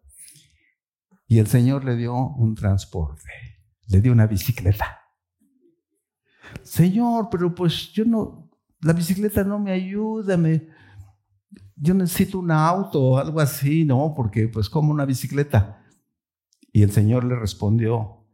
y 1.26 1.38
el 1.38 1.46
Señor 1.46 1.84
le 1.84 1.96
dio 1.96 2.14
un 2.14 2.54
transporte, 2.54 3.30
le 3.88 4.00
dio 4.00 4.12
una 4.12 4.26
bicicleta. 4.26 5.03
Señor, 6.64 7.28
pero 7.30 7.54
pues 7.54 7.92
yo 7.92 8.04
no, 8.04 8.50
la 8.80 8.92
bicicleta 8.92 9.44
no 9.44 9.58
me 9.58 9.72
ayuda, 9.72 10.36
me, 10.36 10.68
yo 11.76 11.94
necesito 11.94 12.38
un 12.38 12.50
auto 12.50 13.00
o 13.00 13.18
algo 13.18 13.40
así, 13.40 13.84
¿no? 13.84 14.14
Porque 14.16 14.48
pues 14.48 14.68
como 14.68 14.90
una 14.90 15.04
bicicleta. 15.04 15.84
Y 16.72 16.82
el 16.82 16.90
Señor 16.90 17.24
le 17.24 17.36
respondió, 17.36 18.26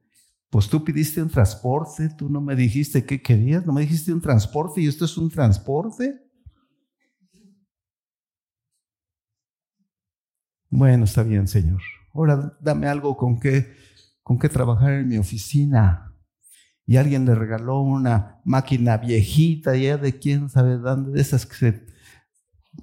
pues 0.49 0.69
tú 0.69 0.83
pidiste 0.83 1.23
un 1.23 1.29
transporte, 1.29 2.09
tú 2.17 2.29
no 2.29 2.41
me 2.41 2.57
dijiste 2.57 3.05
qué 3.05 3.21
querías, 3.21 3.67
no 3.67 3.73
me 3.73 3.83
dijiste 3.83 4.13
un 4.13 4.21
transporte 4.21 4.81
y 4.81 4.87
esto 4.87 5.05
es 5.05 5.17
un 5.19 5.31
transporte. 5.31 6.21
Bueno, 10.71 11.05
está 11.05 11.23
bien, 11.23 11.47
Señor. 11.49 11.83
Ahora 12.15 12.57
dame 12.61 12.87
algo 12.87 13.17
con 13.17 13.39
qué, 13.39 13.75
con 14.23 14.39
qué 14.39 14.49
trabajar 14.49 14.93
en 14.93 15.09
mi 15.09 15.19
oficina 15.19 16.10
y 16.91 16.97
alguien 16.97 17.25
le 17.25 17.37
regaló 17.37 17.83
una 17.83 18.41
máquina 18.45 18.97
viejita, 18.97 19.77
ya 19.77 19.97
de 19.97 20.19
quién 20.19 20.51
sabe 20.51 20.77
dónde, 20.77 21.13
de 21.13 21.21
esas 21.21 21.47
que 21.47 21.55
se, 21.55 21.87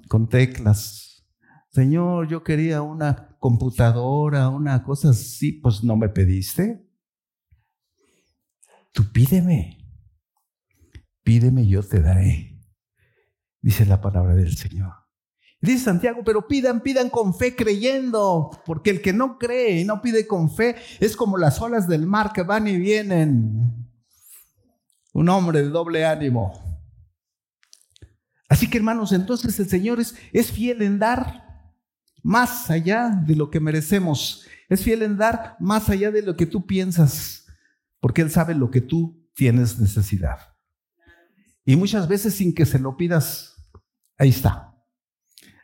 con 0.08 0.30
teclas. 0.30 1.26
Señor, 1.68 2.26
yo 2.26 2.42
quería 2.42 2.80
una 2.80 3.36
computadora, 3.38 4.48
una 4.48 4.82
cosa 4.82 5.10
así, 5.10 5.52
pues 5.52 5.84
no 5.84 5.94
me 5.98 6.08
pediste. 6.08 6.88
Tú 8.92 9.12
pídeme, 9.12 9.76
pídeme, 11.22 11.66
yo 11.66 11.82
te 11.82 12.00
daré, 12.00 12.58
dice 13.60 13.84
la 13.84 14.00
palabra 14.00 14.34
del 14.34 14.56
Señor. 14.56 14.94
Dice 15.60 15.84
Santiago, 15.84 16.22
pero 16.24 16.48
pidan, 16.48 16.80
pidan 16.80 17.10
con 17.10 17.34
fe 17.34 17.54
creyendo, 17.54 18.48
porque 18.64 18.88
el 18.88 19.02
que 19.02 19.12
no 19.12 19.36
cree 19.36 19.82
y 19.82 19.84
no 19.84 20.00
pide 20.00 20.26
con 20.26 20.50
fe 20.50 20.76
es 20.98 21.14
como 21.14 21.36
las 21.36 21.60
olas 21.60 21.86
del 21.86 22.06
mar 22.06 22.32
que 22.32 22.42
van 22.42 22.68
y 22.68 22.78
vienen 22.78 23.87
un 25.18 25.28
hombre 25.30 25.62
de 25.62 25.68
doble 25.68 26.06
ánimo. 26.06 26.52
Así 28.48 28.70
que 28.70 28.78
hermanos, 28.78 29.10
entonces 29.10 29.58
el 29.58 29.68
Señor 29.68 29.98
es, 29.98 30.14
es 30.32 30.52
fiel 30.52 30.80
en 30.80 31.00
dar 31.00 31.74
más 32.22 32.70
allá 32.70 33.10
de 33.26 33.34
lo 33.34 33.50
que 33.50 33.58
merecemos. 33.58 34.46
Es 34.68 34.84
fiel 34.84 35.02
en 35.02 35.16
dar 35.16 35.56
más 35.58 35.90
allá 35.90 36.12
de 36.12 36.22
lo 36.22 36.36
que 36.36 36.46
tú 36.46 36.66
piensas, 36.66 37.46
porque 37.98 38.22
Él 38.22 38.30
sabe 38.30 38.54
lo 38.54 38.70
que 38.70 38.80
tú 38.80 39.28
tienes 39.34 39.80
necesidad. 39.80 40.38
Y 41.64 41.74
muchas 41.74 42.06
veces 42.06 42.34
sin 42.34 42.54
que 42.54 42.64
se 42.64 42.78
lo 42.78 42.96
pidas, 42.96 43.56
ahí 44.18 44.28
está. 44.28 44.72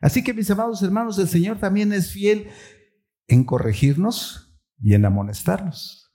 Así 0.01 0.21
que 0.21 0.33
mis 0.33 0.51
amados 0.51 0.83
hermanos, 0.83 1.17
el 1.17 1.29
Señor 1.29 1.59
también 1.59 1.93
es 1.93 2.11
fiel 2.11 2.49
en 3.27 3.45
corregirnos 3.45 4.59
y 4.81 4.95
en 4.95 5.05
amonestarnos. 5.05 6.11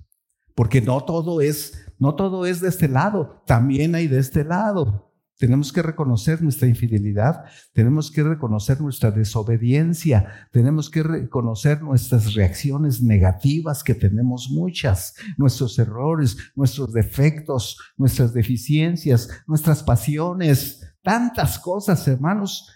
Porque 0.55 0.83
no 0.83 1.03
todo 1.05 1.41
es 1.41 1.90
no 2.01 2.15
todo 2.15 2.47
es 2.47 2.61
de 2.61 2.69
este 2.69 2.89
lado, 2.89 3.43
también 3.47 3.95
hay 3.95 4.09
de 4.09 4.19
este 4.19 4.43
lado. 4.43 5.13
Tenemos 5.39 5.73
que 5.73 5.83
reconocer 5.83 6.43
nuestra 6.43 6.67
infidelidad, 6.67 7.45
tenemos 7.73 8.11
que 8.11 8.23
reconocer 8.23 8.81
nuestra 8.81 9.11
desobediencia, 9.11 10.49
tenemos 10.51 10.91
que 10.91 11.03
reconocer 11.03 11.83
nuestras 11.83 12.35
reacciones 12.35 13.03
negativas, 13.03 13.85
que 13.85 13.95
tenemos 13.95 14.49
muchas, 14.51 15.15
nuestros 15.37 15.79
errores, 15.79 16.37
nuestros 16.57 16.93
defectos, 16.93 17.79
nuestras 17.97 18.33
deficiencias, 18.33 19.29
nuestras 19.47 19.83
pasiones, 19.83 20.81
tantas 21.03 21.59
cosas, 21.59 22.07
hermanos, 22.09 22.71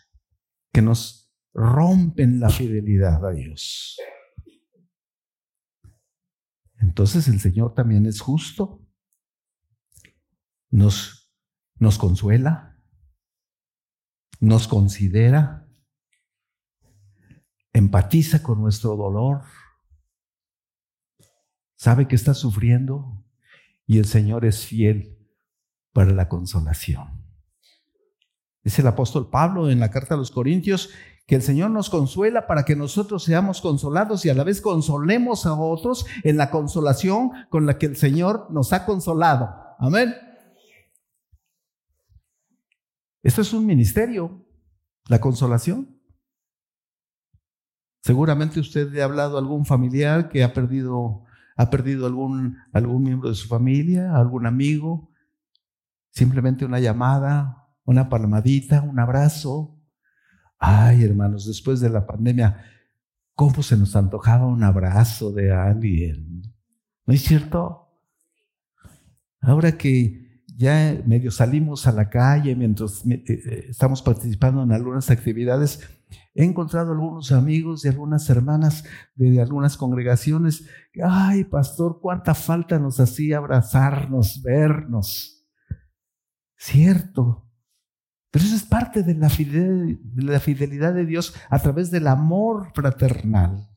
que 0.72 0.82
nos 0.82 1.32
rompen 1.54 2.40
la 2.40 2.50
fidelidad 2.50 3.24
a 3.24 3.32
Dios. 3.32 3.98
Entonces 6.78 7.28
el 7.28 7.40
Señor 7.40 7.74
también 7.74 8.04
es 8.04 8.20
justo 8.20 8.83
nos, 10.74 11.30
consuela, 11.98 12.76
nos 14.40 14.66
considera, 14.66 15.68
empatiza 17.72 18.42
con 18.42 18.60
nuestro 18.60 18.96
dolor, 18.96 19.42
sabe 21.76 22.08
que 22.08 22.16
está 22.16 22.34
sufriendo 22.34 23.24
y 23.86 23.98
el 23.98 24.06
Señor 24.06 24.44
es 24.44 24.66
fiel 24.66 25.16
para 25.92 26.10
la 26.10 26.28
consolación. 26.28 27.22
Dice 28.64 28.82
el 28.82 28.88
apóstol 28.88 29.30
Pablo 29.30 29.70
en 29.70 29.78
la 29.78 29.90
carta 29.90 30.14
a 30.14 30.18
los 30.18 30.32
Corintios 30.32 30.90
que 31.26 31.36
el 31.36 31.42
Señor 31.42 31.70
nos 31.70 31.88
consuela 31.88 32.48
para 32.48 32.64
que 32.64 32.74
nosotros 32.74 33.22
seamos 33.22 33.60
consolados 33.60 34.24
y 34.24 34.30
a 34.30 34.34
la 34.34 34.42
vez 34.42 34.60
consolemos 34.60 35.46
a 35.46 35.54
otros 35.54 36.04
en 36.24 36.36
la 36.36 36.50
consolación 36.50 37.30
con 37.48 37.64
la 37.64 37.78
que 37.78 37.86
el 37.86 37.96
Señor 37.96 38.48
nos 38.50 38.72
ha 38.72 38.84
consolado. 38.84 39.54
Amén. 39.78 40.14
Esto 43.24 43.40
es 43.40 43.54
un 43.54 43.64
ministerio, 43.64 44.46
la 45.08 45.18
consolación. 45.18 45.98
Seguramente 48.02 48.60
usted 48.60 48.94
ha 48.98 49.04
hablado 49.04 49.36
a 49.36 49.40
algún 49.40 49.64
familiar 49.64 50.28
que 50.28 50.44
ha 50.44 50.52
perdido, 50.52 51.24
ha 51.56 51.70
perdido 51.70 52.06
algún, 52.06 52.58
algún 52.74 53.02
miembro 53.02 53.30
de 53.30 53.34
su 53.34 53.48
familia, 53.48 54.14
algún 54.14 54.44
amigo. 54.44 55.10
Simplemente 56.10 56.66
una 56.66 56.80
llamada, 56.80 57.66
una 57.84 58.10
palmadita, 58.10 58.82
un 58.82 58.98
abrazo. 58.98 59.80
Ay, 60.58 61.02
hermanos, 61.02 61.46
después 61.46 61.80
de 61.80 61.88
la 61.88 62.06
pandemia, 62.06 62.62
¿cómo 63.34 63.62
se 63.62 63.78
nos 63.78 63.96
antojaba 63.96 64.46
un 64.46 64.62
abrazo 64.62 65.32
de 65.32 65.50
alguien? 65.50 66.42
¿No 67.06 67.14
es 67.14 67.22
cierto? 67.22 67.88
Ahora 69.40 69.78
que 69.78 70.23
ya 70.56 71.02
medio 71.06 71.30
salimos 71.30 71.86
a 71.86 71.92
la 71.92 72.08
calle, 72.08 72.54
mientras 72.54 73.04
eh, 73.06 73.24
eh, 73.26 73.66
estamos 73.70 74.02
participando 74.02 74.62
en 74.62 74.72
algunas 74.72 75.10
actividades, 75.10 75.80
he 76.34 76.44
encontrado 76.44 76.92
algunos 76.92 77.32
amigos 77.32 77.84
y 77.84 77.88
algunas 77.88 78.28
hermanas 78.30 78.84
de 79.14 79.40
algunas 79.40 79.76
congregaciones. 79.76 80.68
Ay, 81.02 81.44
pastor, 81.44 82.00
cuánta 82.00 82.34
falta 82.34 82.78
nos 82.78 83.00
hacía 83.00 83.38
abrazarnos, 83.38 84.42
vernos. 84.42 85.46
Cierto. 86.56 87.50
Pero 88.30 88.44
eso 88.44 88.56
es 88.56 88.64
parte 88.64 89.02
de 89.02 89.14
la, 89.14 89.28
de 89.28 90.22
la 90.22 90.40
fidelidad 90.40 90.92
de 90.94 91.06
Dios 91.06 91.34
a 91.50 91.58
través 91.60 91.90
del 91.90 92.06
amor 92.08 92.72
fraternal. 92.74 93.68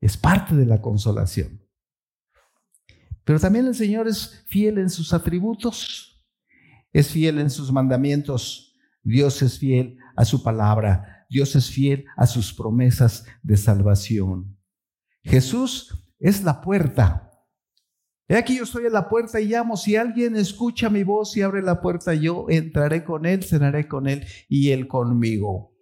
Es 0.00 0.16
parte 0.16 0.56
de 0.56 0.66
la 0.66 0.80
consolación. 0.80 1.61
Pero 3.24 3.38
también 3.38 3.66
el 3.66 3.74
Señor 3.74 4.08
es 4.08 4.44
fiel 4.48 4.78
en 4.78 4.90
sus 4.90 5.12
atributos, 5.12 6.24
es 6.92 7.10
fiel 7.10 7.38
en 7.38 7.50
sus 7.50 7.72
mandamientos, 7.72 8.76
Dios 9.02 9.42
es 9.42 9.58
fiel 9.58 9.98
a 10.16 10.24
su 10.24 10.42
palabra, 10.42 11.26
Dios 11.28 11.56
es 11.56 11.70
fiel 11.70 12.04
a 12.16 12.26
sus 12.26 12.52
promesas 12.52 13.24
de 13.42 13.56
salvación. 13.56 14.58
Jesús 15.22 16.12
es 16.18 16.42
la 16.42 16.60
puerta. 16.60 17.30
He 18.28 18.36
aquí 18.36 18.56
yo 18.56 18.64
estoy 18.64 18.86
en 18.86 18.92
la 18.92 19.08
puerta 19.08 19.40
y 19.40 19.46
llamo. 19.46 19.76
Si 19.76 19.96
alguien 19.96 20.36
escucha 20.36 20.90
mi 20.90 21.04
voz 21.04 21.36
y 21.36 21.42
abre 21.42 21.62
la 21.62 21.80
puerta, 21.80 22.14
yo 22.14 22.46
entraré 22.48 23.04
con 23.04 23.26
él, 23.26 23.42
cenaré 23.42 23.88
con 23.88 24.08
él 24.08 24.26
y 24.48 24.70
él 24.70 24.88
conmigo. 24.88 25.74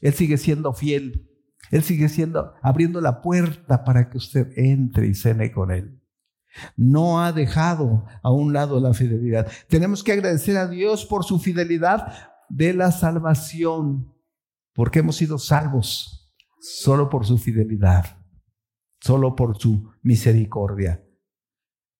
Él 0.00 0.14
sigue 0.14 0.38
siendo 0.38 0.72
fiel. 0.72 1.28
Él 1.70 1.82
sigue 1.82 2.08
siendo 2.08 2.54
abriendo 2.62 3.00
la 3.00 3.20
puerta 3.20 3.84
para 3.84 4.10
que 4.10 4.18
usted 4.18 4.48
entre 4.56 5.06
y 5.06 5.14
cene 5.14 5.52
con 5.52 5.70
él. 5.70 5.99
No 6.76 7.22
ha 7.22 7.32
dejado 7.32 8.06
a 8.22 8.30
un 8.30 8.52
lado 8.52 8.80
la 8.80 8.94
fidelidad. 8.94 9.50
Tenemos 9.68 10.02
que 10.02 10.12
agradecer 10.12 10.56
a 10.56 10.68
Dios 10.68 11.06
por 11.06 11.24
su 11.24 11.38
fidelidad 11.38 12.30
de 12.48 12.74
la 12.74 12.90
salvación, 12.92 14.14
porque 14.74 15.00
hemos 15.00 15.16
sido 15.16 15.38
salvos 15.38 16.34
solo 16.60 17.08
por 17.08 17.26
su 17.26 17.38
fidelidad, 17.38 18.18
solo 19.00 19.34
por 19.36 19.58
su 19.58 19.92
misericordia. 20.02 21.04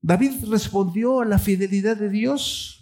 David 0.02 0.44
respondió 0.50 1.20
a 1.20 1.24
la 1.24 1.38
fidelidad 1.38 1.96
de 1.96 2.08
Dios 2.08 2.79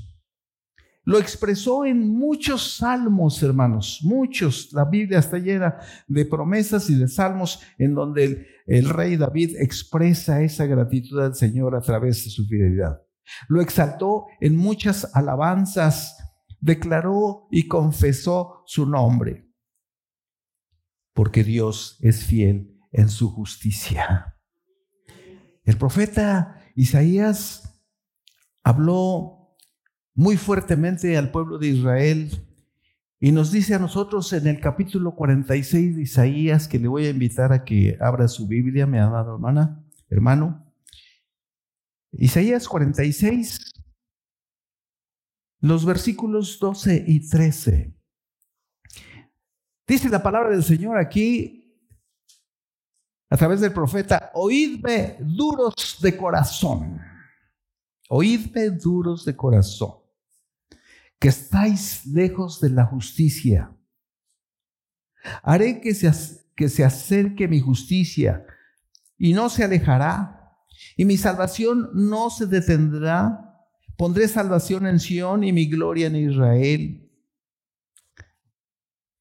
lo 1.09 1.19
expresó 1.19 1.87
en 1.87 2.07
muchos 2.07 2.77
salmos, 2.77 3.43
hermanos, 3.43 4.01
muchos. 4.03 4.75
La 4.75 4.85
Biblia 4.85 5.21
está 5.21 5.39
llena 5.39 5.79
de 6.07 6.27
promesas 6.27 6.91
y 6.91 6.97
de 6.97 7.09
salmos 7.09 7.63
en 7.79 7.95
donde 7.95 8.47
el, 8.67 8.91
rey 8.91 9.17
David 9.17 9.57
expresa 9.59 10.43
esa 10.43 10.67
gratitud 10.67 11.19
al 11.19 11.35
Señor 11.35 11.75
a 11.75 11.81
través 11.81 12.25
de 12.25 12.31
su 12.31 12.45
fidelidad. 12.45 13.01
Lo 13.49 13.63
exaltó 13.63 14.27
en 14.39 14.55
muchas 14.55 15.17
alabanzas, 15.17 16.15
declaró 16.61 17.49
y 17.51 17.69
confesó 17.69 18.63
su 18.67 18.85
nombre, 18.85 19.51
porque 21.15 21.43
Dios 21.43 21.97
es 22.03 22.23
fiel 22.23 22.79
en 22.93 23.09
su 23.09 23.31
justicia. 23.31 24.37
El 25.65 25.79
profeta 25.79 26.61
Isaías 26.75 27.83
habló 28.63 29.38
muy 30.19 30.37
fuertemente 30.37 31.17
al 31.17 31.31
pueblo 31.31 31.59
de 31.59 31.69
Israel 31.69 32.45
y 33.21 33.31
nos 33.31 33.53
dice 33.53 33.77
a 33.77 33.79
nosotros 33.79 34.33
en 34.33 34.49
el 34.49 34.59
capítulo 34.59 35.15
46 35.15 35.95
de 35.95 36.03
Isaías, 36.03 36.67
que 36.67 36.81
le 36.81 36.89
voy 36.89 37.07
a 37.07 37.11
invitar 37.11 37.53
a 37.53 37.65
que 37.65 37.97
abra 38.01 38.27
su 38.27 38.49
Biblia, 38.49 38.85
mi 38.85 38.99
amada 38.99 39.33
hermana, 39.33 39.81
hermano. 40.11 40.75
Isaías 42.11 42.67
46, 42.67 43.61
los 45.61 45.87
versículos 45.87 46.59
12 46.59 47.05
y 47.07 47.29
13. 47.29 47.97
Dice 49.87 50.09
la 50.09 50.21
palabra 50.21 50.51
del 50.51 50.65
Señor 50.65 50.99
aquí, 50.99 51.81
a 53.31 53.37
través 53.37 53.61
del 53.61 53.73
profeta, 53.73 54.33
oídme 54.35 55.17
duros 55.21 55.99
de 56.03 56.17
corazón, 56.17 57.01
oídme 58.09 58.71
duros 58.71 59.25
de 59.25 59.37
corazón 59.37 60.08
que 61.19 61.29
estáis 61.29 62.07
lejos 62.07 62.61
de 62.61 62.71
la 62.71 62.87
justicia. 62.87 63.77
Haré 65.43 65.81
que 65.81 65.95
se, 65.95 66.11
que 66.57 66.69
se 66.69 66.85
acerque 66.85 67.49
mi 67.49 67.61
justicia 67.61 68.45
y 69.17 69.33
no 69.33 69.49
se 69.49 69.65
alejará, 69.65 70.39
y 70.97 71.05
mi 71.05 71.17
salvación 71.17 71.91
no 71.93 72.31
se 72.31 72.47
detendrá. 72.47 73.45
Pondré 73.97 74.29
salvación 74.29 74.87
en 74.87 75.01
Sión 75.01 75.43
y 75.43 75.53
mi 75.53 75.67
gloria 75.67 76.07
en 76.07 76.17
Israel. 76.17 77.11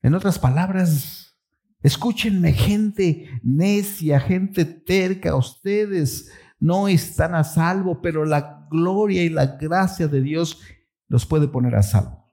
En 0.03 0.13
otras 0.13 0.37
palabras, 0.37 1.35
escúchenme 1.81 2.53
gente 2.53 3.27
necia, 3.41 4.19
gente 4.19 4.65
terca, 4.65 5.35
ustedes 5.35 6.31
no 6.59 6.87
están 6.87 7.33
a 7.33 7.43
salvo, 7.43 8.01
pero 8.01 8.23
la 8.23 8.67
gloria 8.69 9.23
y 9.23 9.29
la 9.29 9.57
gracia 9.57 10.07
de 10.07 10.21
Dios 10.21 10.61
los 11.07 11.25
puede 11.25 11.47
poner 11.47 11.75
a 11.75 11.83
salvo. 11.83 12.27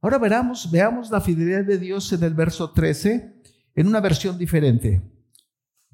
Ahora 0.00 0.18
veamos, 0.18 0.70
veamos 0.70 1.10
la 1.10 1.20
fidelidad 1.20 1.64
de 1.64 1.78
Dios 1.78 2.12
en 2.12 2.22
el 2.24 2.34
verso 2.34 2.72
13 2.72 3.42
en 3.74 3.86
una 3.86 4.00
versión 4.00 4.36
diferente. 4.36 5.02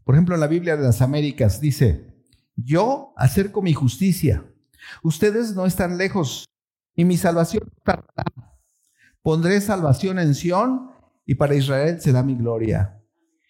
Por 0.04 0.14
ejemplo, 0.14 0.34
en 0.34 0.40
la 0.40 0.48
Biblia 0.48 0.76
de 0.76 0.82
las 0.82 1.00
Américas 1.00 1.60
dice, 1.60 2.12
yo 2.56 3.12
acerco 3.16 3.62
mi 3.62 3.72
justicia, 3.72 4.44
ustedes 5.02 5.54
no 5.54 5.66
están 5.66 5.96
lejos 5.96 6.46
y 6.94 7.04
mi 7.04 7.16
salvación 7.16 7.70
Pondré 9.22 9.60
salvación 9.60 10.18
en 10.18 10.34
Sión 10.34 10.90
y 11.26 11.34
para 11.34 11.54
Israel 11.54 12.00
será 12.00 12.22
mi 12.22 12.34
gloria. 12.34 13.00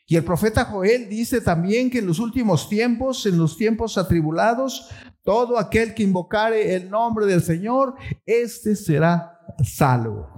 Y 0.07 0.17
el 0.17 0.25
profeta 0.25 0.65
Joel 0.65 1.09
dice 1.09 1.41
también 1.41 1.89
que 1.89 2.01
en 2.01 2.07
los 2.07 2.19
últimos 2.19 2.69
tiempos, 2.69 3.25
en 3.27 3.39
los 3.39 3.57
tiempos 3.57 3.97
atribulados, 3.97 4.91
todo 5.31 5.61
aquel 5.61 5.95
que 5.95 6.03
invocare 6.03 6.75
el 6.75 6.91
nombre 6.91 7.25
del 7.25 7.41
Señor, 7.41 7.95
éste 8.27 8.75
será 8.75 9.39
salvo. 9.63 10.29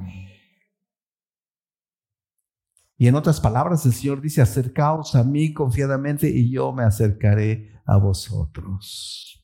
Y 2.99 3.09
en 3.09 3.15
otras 3.15 3.41
palabras, 3.41 3.87
el 3.87 3.95
Señor 3.95 4.21
dice, 4.21 4.43
acercaos 4.43 5.15
a 5.15 5.25
mí 5.25 5.55
confiadamente 5.55 6.29
y 6.29 6.51
yo 6.51 6.75
me 6.75 6.85
acercaré 6.85 7.73
a 7.87 7.97
vosotros. 7.97 9.43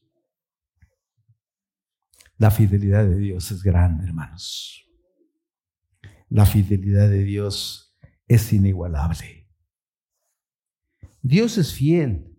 La 2.36 2.50
fidelidad 2.50 3.06
de 3.06 3.16
Dios 3.16 3.50
es 3.50 3.62
grande, 3.62 4.04
hermanos. 4.04 4.86
La 6.28 6.44
fidelidad 6.44 7.08
de 7.08 7.24
Dios 7.24 7.98
es 8.26 8.52
inigualable. 8.52 9.48
Dios 11.22 11.56
es 11.56 11.72
fiel. 11.72 12.37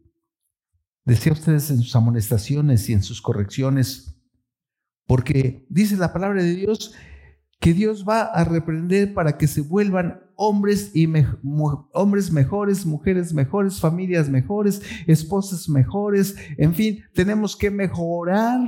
Decía 1.09 1.33
ustedes 1.33 1.71
en 1.71 1.81
sus 1.81 1.95
amonestaciones 1.95 2.87
y 2.87 2.93
en 2.93 3.01
sus 3.01 3.19
correcciones, 3.19 4.15
porque 5.07 5.65
dice 5.67 5.97
la 5.97 6.13
palabra 6.13 6.43
de 6.43 6.53
Dios 6.53 6.93
que 7.59 7.73
Dios 7.73 8.05
va 8.07 8.21
a 8.21 8.43
reprender 8.43 9.15
para 9.15 9.35
que 9.35 9.47
se 9.47 9.61
vuelvan 9.61 10.21
hombres 10.35 10.91
y 10.93 11.11
hombres 11.93 12.31
mejores, 12.31 12.85
mujeres 12.85 13.33
mejores, 13.33 13.79
familias 13.79 14.29
mejores, 14.29 14.83
esposas 15.07 15.67
mejores, 15.67 16.35
en 16.59 16.75
fin, 16.75 17.03
tenemos 17.15 17.57
que 17.57 17.71
mejorar 17.71 18.59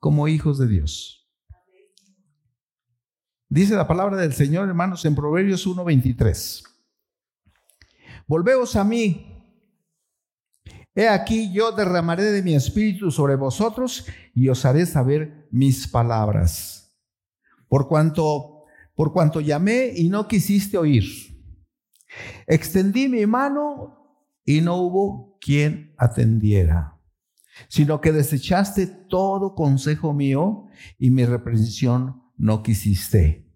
como 0.00 0.26
hijos 0.26 0.58
de 0.58 0.66
Dios. 0.66 1.30
Dice 3.48 3.76
la 3.76 3.86
palabra 3.86 4.16
del 4.16 4.32
Señor, 4.32 4.68
hermanos, 4.68 5.04
en 5.04 5.14
Proverbios 5.14 5.64
1:23. 5.64 6.64
Volveos 8.26 8.74
a 8.74 8.82
mí, 8.82 9.35
He 10.98 11.06
aquí 11.08 11.52
yo 11.52 11.72
derramaré 11.72 12.24
de 12.24 12.42
mi 12.42 12.54
espíritu 12.54 13.10
sobre 13.10 13.36
vosotros 13.36 14.06
y 14.34 14.48
os 14.48 14.64
haré 14.64 14.86
saber 14.86 15.46
mis 15.50 15.86
palabras. 15.86 16.96
Por 17.68 17.86
cuanto, 17.86 18.64
por 18.94 19.12
cuanto 19.12 19.42
llamé 19.42 19.92
y 19.94 20.08
no 20.08 20.26
quisiste 20.26 20.78
oír. 20.78 21.04
Extendí 22.46 23.10
mi 23.10 23.26
mano 23.26 24.22
y 24.42 24.62
no 24.62 24.76
hubo 24.76 25.36
quien 25.38 25.92
atendiera, 25.98 26.98
sino 27.68 28.00
que 28.00 28.12
desechaste 28.12 28.86
todo 28.86 29.54
consejo 29.54 30.14
mío 30.14 30.68
y 30.98 31.10
mi 31.10 31.26
reprensión 31.26 32.22
no 32.38 32.62
quisiste. 32.62 33.52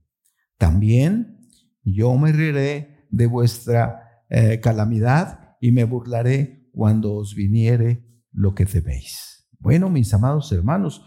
También 0.58 1.48
yo 1.84 2.14
me 2.18 2.32
reiré 2.32 3.06
de 3.08 3.24
vuestra 3.24 4.24
eh, 4.28 4.60
calamidad 4.60 5.56
y 5.58 5.72
me 5.72 5.84
burlaré 5.84 6.59
cuando 6.80 7.12
os 7.12 7.34
viniere 7.34 8.02
lo 8.32 8.54
que 8.54 8.64
teméis. 8.64 9.46
Bueno, 9.58 9.90
mis 9.90 10.14
amados 10.14 10.50
hermanos, 10.50 11.04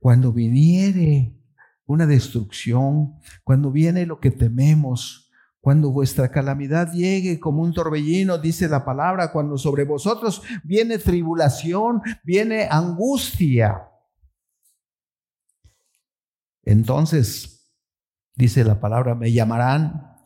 cuando 0.00 0.32
viniere 0.32 1.40
una 1.86 2.08
destrucción, 2.08 3.20
cuando 3.44 3.70
viene 3.70 4.04
lo 4.04 4.18
que 4.18 4.32
tememos, 4.32 5.30
Cuando 5.60 5.92
vuestra 5.92 6.28
calamidad 6.32 6.92
llegue 6.92 7.38
como 7.38 7.62
un 7.62 7.72
torbellino, 7.72 8.36
dice 8.36 8.68
la 8.68 8.84
palabra, 8.84 9.30
cuando 9.30 9.56
sobre 9.56 9.84
vosotros 9.84 10.42
viene 10.64 10.98
tribulación, 10.98 12.02
viene 12.24 12.66
angustia. 12.68 13.88
Entonces, 16.64 17.72
dice 18.34 18.64
la 18.64 18.80
palabra, 18.80 19.14
me 19.14 19.30
llamarán 19.30 20.16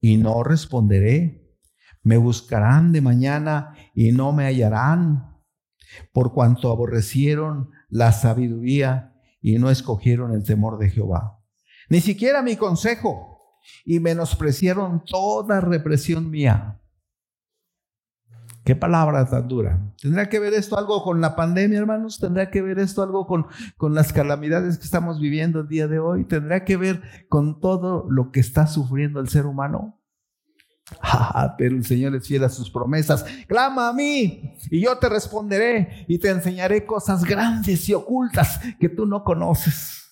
y 0.00 0.18
no 0.18 0.44
responderé. 0.44 1.45
Me 2.06 2.18
buscarán 2.18 2.92
de 2.92 3.00
mañana 3.00 3.74
y 3.92 4.12
no 4.12 4.32
me 4.32 4.44
hallarán, 4.44 5.42
por 6.12 6.32
cuanto 6.32 6.70
aborrecieron 6.70 7.70
la 7.88 8.12
sabiduría 8.12 9.12
y 9.40 9.58
no 9.58 9.70
escogieron 9.70 10.32
el 10.32 10.44
temor 10.44 10.78
de 10.78 10.88
Jehová. 10.88 11.40
Ni 11.88 12.00
siquiera 12.00 12.42
mi 12.42 12.54
consejo 12.54 13.58
y 13.84 13.98
menospreciaron 13.98 15.02
toda 15.04 15.60
represión 15.60 16.30
mía. 16.30 16.80
Qué 18.62 18.76
palabra 18.76 19.28
tan 19.28 19.48
dura. 19.48 19.92
¿Tendrá 20.00 20.28
que 20.28 20.38
ver 20.38 20.54
esto 20.54 20.78
algo 20.78 21.02
con 21.02 21.20
la 21.20 21.34
pandemia, 21.34 21.80
hermanos? 21.80 22.20
¿Tendrá 22.20 22.52
que 22.52 22.62
ver 22.62 22.78
esto 22.78 23.02
algo 23.02 23.26
con, 23.26 23.48
con 23.76 23.96
las 23.96 24.12
calamidades 24.12 24.78
que 24.78 24.84
estamos 24.84 25.18
viviendo 25.18 25.58
el 25.58 25.66
día 25.66 25.88
de 25.88 25.98
hoy? 25.98 26.24
¿Tendrá 26.24 26.64
que 26.64 26.76
ver 26.76 27.02
con 27.28 27.58
todo 27.58 28.06
lo 28.08 28.30
que 28.30 28.38
está 28.38 28.68
sufriendo 28.68 29.18
el 29.18 29.28
ser 29.28 29.46
humano? 29.46 30.00
Pero 31.58 31.76
el 31.76 31.84
Señor 31.84 32.14
es 32.14 32.26
fiel 32.26 32.44
a 32.44 32.48
sus 32.48 32.70
promesas. 32.70 33.24
Clama 33.46 33.88
a 33.88 33.92
mí 33.92 34.54
y 34.70 34.80
yo 34.80 34.96
te 34.98 35.08
responderé 35.08 36.04
y 36.08 36.18
te 36.18 36.30
enseñaré 36.30 36.86
cosas 36.86 37.24
grandes 37.24 37.88
y 37.88 37.94
ocultas 37.94 38.60
que 38.78 38.88
tú 38.88 39.06
no 39.06 39.24
conoces. 39.24 40.02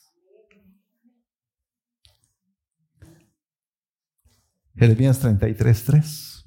Jeremías 4.77 5.21
33, 5.21 5.85
3. 5.85 6.45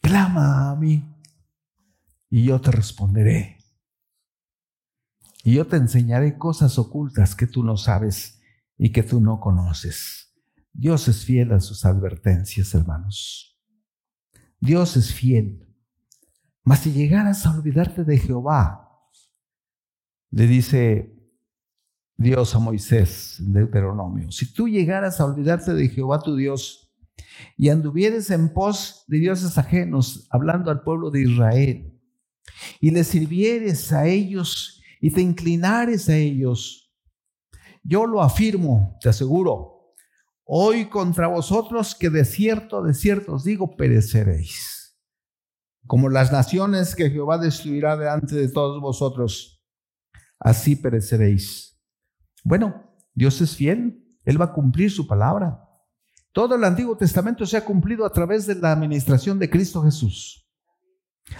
Clama 0.00 0.70
a 0.70 0.76
mí 0.76 1.04
y 2.30 2.44
yo 2.44 2.60
te 2.60 2.70
responderé. 2.70 3.58
Y 5.44 5.54
yo 5.54 5.66
te 5.66 5.76
enseñaré 5.76 6.38
cosas 6.38 6.78
ocultas 6.78 7.34
que 7.34 7.46
tú 7.46 7.62
no 7.62 7.76
sabes 7.76 8.40
y 8.78 8.90
que 8.92 9.02
tú 9.02 9.20
no 9.20 9.38
conoces. 9.38 10.27
Dios 10.72 11.08
es 11.08 11.24
fiel 11.24 11.52
a 11.52 11.60
sus 11.60 11.84
advertencias, 11.84 12.74
hermanos. 12.74 13.58
Dios 14.60 14.96
es 14.96 15.12
fiel. 15.12 15.66
Mas 16.64 16.80
si 16.80 16.92
llegaras 16.92 17.46
a 17.46 17.56
olvidarte 17.56 18.04
de 18.04 18.18
Jehová, 18.18 18.88
le 20.30 20.46
dice 20.46 21.18
Dios 22.16 22.54
a 22.54 22.58
Moisés 22.58 23.40
en 23.40 23.52
Deuteronomio, 23.52 24.30
si 24.30 24.52
tú 24.52 24.68
llegaras 24.68 25.20
a 25.20 25.24
olvidarte 25.24 25.72
de 25.72 25.88
Jehová 25.88 26.20
tu 26.20 26.36
Dios 26.36 26.92
y 27.56 27.68
anduvieres 27.70 28.30
en 28.30 28.52
pos 28.52 29.04
de 29.06 29.18
dioses 29.18 29.56
ajenos, 29.56 30.26
hablando 30.30 30.70
al 30.70 30.82
pueblo 30.82 31.10
de 31.10 31.22
Israel, 31.22 31.98
y 32.80 32.90
le 32.90 33.04
sirvieres 33.04 33.92
a 33.92 34.06
ellos 34.06 34.82
y 35.00 35.10
te 35.10 35.20
inclinares 35.20 36.08
a 36.08 36.16
ellos, 36.16 36.92
yo 37.82 38.04
lo 38.04 38.22
afirmo, 38.22 38.98
te 39.00 39.08
aseguro, 39.08 39.77
hoy 40.50 40.86
contra 40.86 41.26
vosotros 41.26 41.94
que 41.94 42.08
de 42.08 42.24
cierto, 42.24 42.82
de 42.82 42.94
cierto 42.94 43.34
os 43.34 43.44
digo, 43.44 43.76
pereceréis. 43.76 44.98
Como 45.86 46.08
las 46.08 46.32
naciones 46.32 46.96
que 46.96 47.10
Jehová 47.10 47.36
destruirá 47.36 47.96
delante 47.96 48.34
de 48.34 48.48
todos 48.48 48.80
vosotros, 48.80 49.62
así 50.40 50.74
pereceréis. 50.74 51.78
Bueno, 52.44 52.94
Dios 53.14 53.40
es 53.42 53.56
fiel, 53.56 54.02
Él 54.24 54.40
va 54.40 54.46
a 54.46 54.52
cumplir 54.52 54.90
su 54.90 55.06
palabra. 55.06 55.64
Todo 56.32 56.54
el 56.54 56.64
Antiguo 56.64 56.96
Testamento 56.96 57.44
se 57.44 57.56
ha 57.56 57.64
cumplido 57.64 58.06
a 58.06 58.12
través 58.12 58.46
de 58.46 58.54
la 58.54 58.72
administración 58.72 59.38
de 59.38 59.50
Cristo 59.50 59.82
Jesús. 59.82 60.48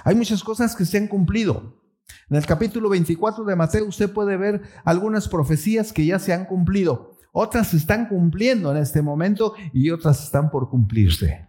Hay 0.05 0.15
muchas 0.15 0.43
cosas 0.43 0.77
que 0.77 0.85
se 0.85 0.99
han 0.99 1.09
cumplido. 1.09 1.83
En 2.29 2.37
el 2.37 2.45
capítulo 2.45 2.91
24 2.91 3.45
de 3.45 3.57
Mateo 3.57 3.87
usted 3.87 4.13
puede 4.13 4.37
ver 4.37 4.63
algunas 4.85 5.29
profecías 5.29 5.95
que 5.95 6.05
ya 6.05 6.19
se 6.19 6.35
han 6.35 6.45
cumplido. 6.45 7.18
Otras 7.41 7.73
están 7.75 8.09
cumpliendo 8.09 8.71
en 8.73 8.79
este 8.79 9.01
momento 9.01 9.55
y 9.73 9.91
otras 9.91 10.25
están 10.25 10.51
por 10.51 10.69
cumplirse. 10.69 11.49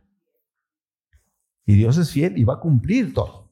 Y 1.66 1.76
Dios 1.76 1.98
es 1.98 2.12
fiel 2.12 2.38
y 2.38 2.44
va 2.44 2.56
a 2.56 2.60
cumplir 2.60 3.14
todo 3.14 3.50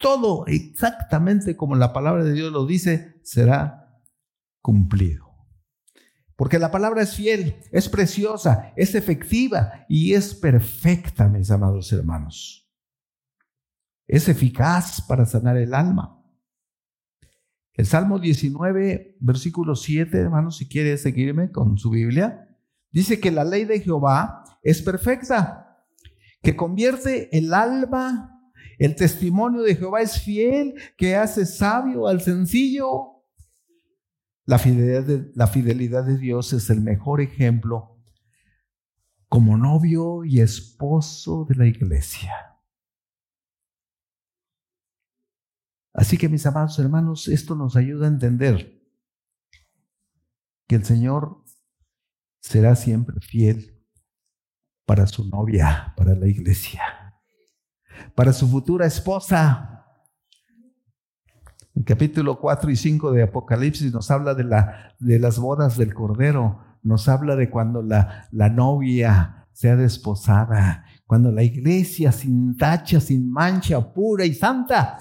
todo 0.00 0.46
exactamente 0.46 1.56
como 1.56 1.76
la 1.76 1.92
palabra 1.92 2.24
de 2.24 2.32
Dios 2.32 2.50
lo 2.50 2.64
dice, 2.66 3.20
será 3.22 4.02
cumplido. 4.62 5.28
Porque 6.36 6.58
la 6.58 6.70
palabra 6.70 7.02
es 7.02 7.14
fiel, 7.14 7.60
es 7.70 7.86
preciosa, 7.90 8.72
es 8.76 8.94
efectiva 8.94 9.84
y 9.90 10.14
es 10.14 10.34
perfecta, 10.34 11.28
mis 11.28 11.50
amados 11.50 11.92
hermanos. 11.92 12.66
Es 14.06 14.26
eficaz 14.28 15.02
para 15.02 15.26
sanar 15.26 15.58
el 15.58 15.74
alma. 15.74 16.19
El 17.80 17.86
Salmo 17.86 18.18
19, 18.18 19.16
versículo 19.20 19.74
7, 19.74 20.14
hermanos, 20.18 20.58
si 20.58 20.68
quiere 20.68 20.98
seguirme 20.98 21.50
con 21.50 21.78
su 21.78 21.88
Biblia, 21.88 22.46
dice 22.92 23.20
que 23.20 23.30
la 23.30 23.42
ley 23.42 23.64
de 23.64 23.80
Jehová 23.80 24.44
es 24.62 24.82
perfecta, 24.82 25.82
que 26.42 26.54
convierte 26.54 27.34
el 27.34 27.54
alma 27.54 28.38
el 28.78 28.96
testimonio 28.96 29.62
de 29.62 29.76
Jehová 29.76 30.02
es 30.02 30.20
fiel, 30.20 30.74
que 30.98 31.16
hace 31.16 31.46
sabio 31.46 32.06
al 32.06 32.20
sencillo. 32.20 33.24
La 34.44 34.58
fidelidad, 34.58 35.04
de, 35.04 35.30
la 35.34 35.46
fidelidad 35.46 36.04
de 36.04 36.18
Dios 36.18 36.52
es 36.52 36.68
el 36.68 36.82
mejor 36.82 37.22
ejemplo 37.22 37.98
como 39.26 39.56
novio 39.56 40.22
y 40.26 40.40
esposo 40.40 41.46
de 41.48 41.54
la 41.54 41.66
iglesia. 41.66 42.49
Así 45.92 46.16
que 46.16 46.28
mis 46.28 46.46
amados 46.46 46.78
hermanos, 46.78 47.28
esto 47.28 47.54
nos 47.54 47.76
ayuda 47.76 48.06
a 48.06 48.10
entender 48.10 48.80
que 50.68 50.76
el 50.76 50.84
Señor 50.84 51.44
será 52.40 52.76
siempre 52.76 53.20
fiel 53.20 53.84
para 54.86 55.06
su 55.06 55.28
novia, 55.28 55.92
para 55.96 56.14
la 56.14 56.28
iglesia 56.28 56.82
para 58.14 58.32
su 58.32 58.48
futura 58.48 58.86
esposa. 58.86 59.84
El 61.74 61.84
capítulo 61.84 62.38
4 62.38 62.70
y 62.70 62.76
5 62.76 63.12
de 63.12 63.22
Apocalipsis 63.22 63.92
nos 63.92 64.10
habla 64.10 64.34
de, 64.34 64.44
la, 64.44 64.94
de 64.98 65.18
las 65.18 65.38
bodas 65.38 65.76
del 65.78 65.94
Cordero, 65.94 66.60
nos 66.82 67.08
habla 67.08 67.36
de 67.36 67.48
cuando 67.48 67.82
la, 67.82 68.28
la 68.32 68.48
novia 68.48 69.46
sea 69.52 69.76
desposada, 69.76 70.84
cuando 71.06 71.30
la 71.30 71.42
iglesia 71.42 72.12
sin 72.12 72.56
tacha, 72.56 73.00
sin 73.00 73.30
mancha, 73.30 73.92
pura 73.92 74.24
y 74.24 74.34
santa, 74.34 74.98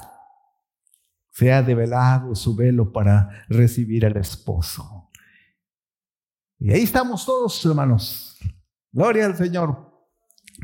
sea 1.40 1.64
develado 1.64 2.36
su 2.36 2.54
velo 2.54 2.92
para 2.92 3.46
recibir 3.48 4.06
al 4.06 4.18
esposo. 4.18 5.10
Y 6.60 6.72
ahí 6.74 6.82
estamos 6.82 7.26
todos, 7.26 7.66
hermanos. 7.66 8.38
Gloria 8.92 9.26
al 9.26 9.38
Señor. 9.38 9.88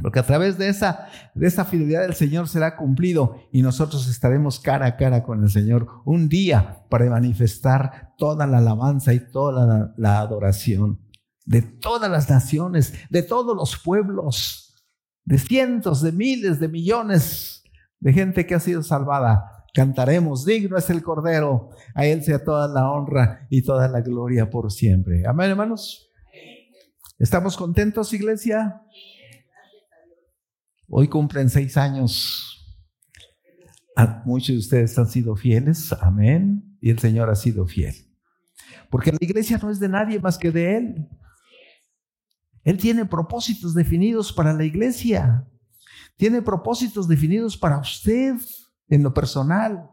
Porque 0.02 0.20
a 0.20 0.24
través 0.24 0.58
de 0.58 0.68
esa, 0.68 1.08
de 1.34 1.48
esa 1.48 1.64
fidelidad 1.64 2.02
del 2.02 2.16
Señor 2.16 2.50
será 2.50 2.76
cumplido 2.76 3.48
y 3.54 3.62
nosotros 3.62 4.10
estaremos 4.10 4.60
cara 4.60 4.86
a 4.86 4.98
cara 4.98 5.24
con 5.24 5.42
el 5.42 5.50
Señor 5.50 5.88
un 6.04 6.28
día 6.28 6.86
para 6.90 7.10
manifestar 7.10 8.14
toda 8.18 8.46
la 8.46 8.58
alabanza 8.58 9.14
y 9.14 9.22
toda 9.32 9.66
la, 9.66 9.94
la 9.96 10.20
adoración 10.20 11.00
de 11.46 11.62
todas 11.62 12.12
las 12.12 12.30
naciones, 12.30 12.94
de 13.10 13.24
todos 13.24 13.56
los 13.56 13.78
pueblos, 13.78 14.84
de 15.24 15.38
cientos, 15.38 16.02
de 16.02 16.12
miles, 16.12 16.60
de 16.60 16.68
millones 16.68 17.64
de 18.02 18.12
gente 18.12 18.46
que 18.46 18.56
ha 18.56 18.60
sido 18.60 18.84
salvada. 18.84 19.55
Cantaremos, 19.76 20.46
digno 20.46 20.78
es 20.78 20.90
el 20.90 21.04
Cordero, 21.04 21.70
a 21.94 22.06
Él 22.06 22.24
sea 22.24 22.42
toda 22.42 22.66
la 22.66 22.90
honra 22.90 23.46
y 23.50 23.62
toda 23.62 23.90
la 23.90 24.00
gloria 24.00 24.50
por 24.50 24.72
siempre. 24.72 25.24
Amén, 25.28 25.50
hermanos. 25.50 26.10
¿Estamos 27.20 27.58
contentos, 27.58 28.14
iglesia? 28.14 28.82
Hoy 30.88 31.10
cumplen 31.10 31.50
seis 31.50 31.76
años. 31.76 32.78
Muchos 34.24 34.56
de 34.56 34.60
ustedes 34.60 34.98
han 34.98 35.10
sido 35.10 35.36
fieles, 35.36 35.92
amén, 36.00 36.78
y 36.80 36.90
el 36.90 37.00
Señor 37.00 37.30
ha 37.30 37.36
sido 37.36 37.68
fiel. 37.68 37.96
Porque 38.90 39.12
la 39.12 39.18
iglesia 39.20 39.60
no 39.62 39.70
es 39.70 39.82
de 39.82 39.90
nadie 39.90 40.22
más 40.22 40.38
que 40.38 40.52
de 40.52 40.78
Él. 40.78 41.10
Él 42.64 42.78
tiene 42.78 43.04
propósitos 43.04 43.74
definidos 43.74 44.32
para 44.32 44.54
la 44.54 44.64
iglesia. 44.64 45.46
Tiene 46.16 46.42
propósitos 46.42 47.10
definidos 47.10 47.58
para 47.58 47.78
usted 47.78 48.38
en 48.88 49.04
lo 49.04 49.14
personal. 49.14 49.90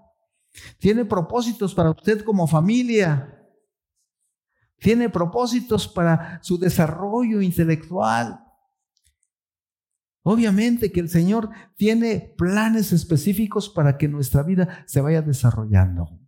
Tiene 0.78 1.04
propósitos 1.04 1.74
para 1.74 1.90
usted 1.90 2.24
como 2.24 2.46
familia. 2.46 3.38
Tiene 4.78 5.08
propósitos 5.08 5.88
para 5.88 6.42
su 6.42 6.58
desarrollo 6.58 7.40
intelectual. 7.40 8.40
Obviamente 10.24 10.92
que 10.92 11.00
el 11.00 11.08
Señor 11.08 11.50
tiene 11.76 12.34
planes 12.38 12.92
específicos 12.92 13.68
para 13.68 13.98
que 13.98 14.08
nuestra 14.08 14.42
vida 14.42 14.84
se 14.86 15.00
vaya 15.00 15.20
desarrollando, 15.20 16.20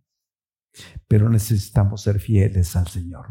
pero 1.07 1.29
necesitamos 1.29 2.01
ser 2.01 2.19
fieles 2.19 2.75
al 2.75 2.87
Señor. 2.87 3.27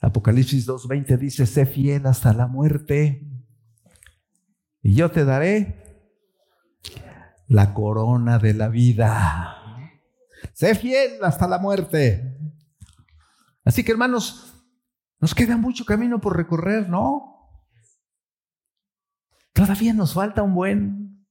Apocalipsis 0.00 0.68
2.20 0.68 1.18
dice, 1.18 1.46
sé 1.46 1.66
fiel 1.66 2.06
hasta 2.06 2.32
la 2.32 2.46
muerte 2.46 3.26
y 4.82 4.94
yo 4.94 5.10
te 5.10 5.24
daré 5.24 5.87
la 7.48 7.74
corona 7.74 8.38
de 8.38 8.54
la 8.54 8.68
vida. 8.68 9.56
Sé 10.52 10.74
fiel 10.74 11.24
hasta 11.24 11.48
la 11.48 11.58
muerte. 11.58 12.38
Así 13.64 13.82
que 13.82 13.92
hermanos, 13.92 14.54
nos 15.20 15.34
queda 15.34 15.56
mucho 15.56 15.84
camino 15.84 16.20
por 16.20 16.36
recorrer, 16.36 16.88
¿no? 16.88 17.34
Todavía 19.52 19.92
nos 19.92 20.14
falta 20.14 20.42
un 20.42 20.54
buen... 20.54 21.26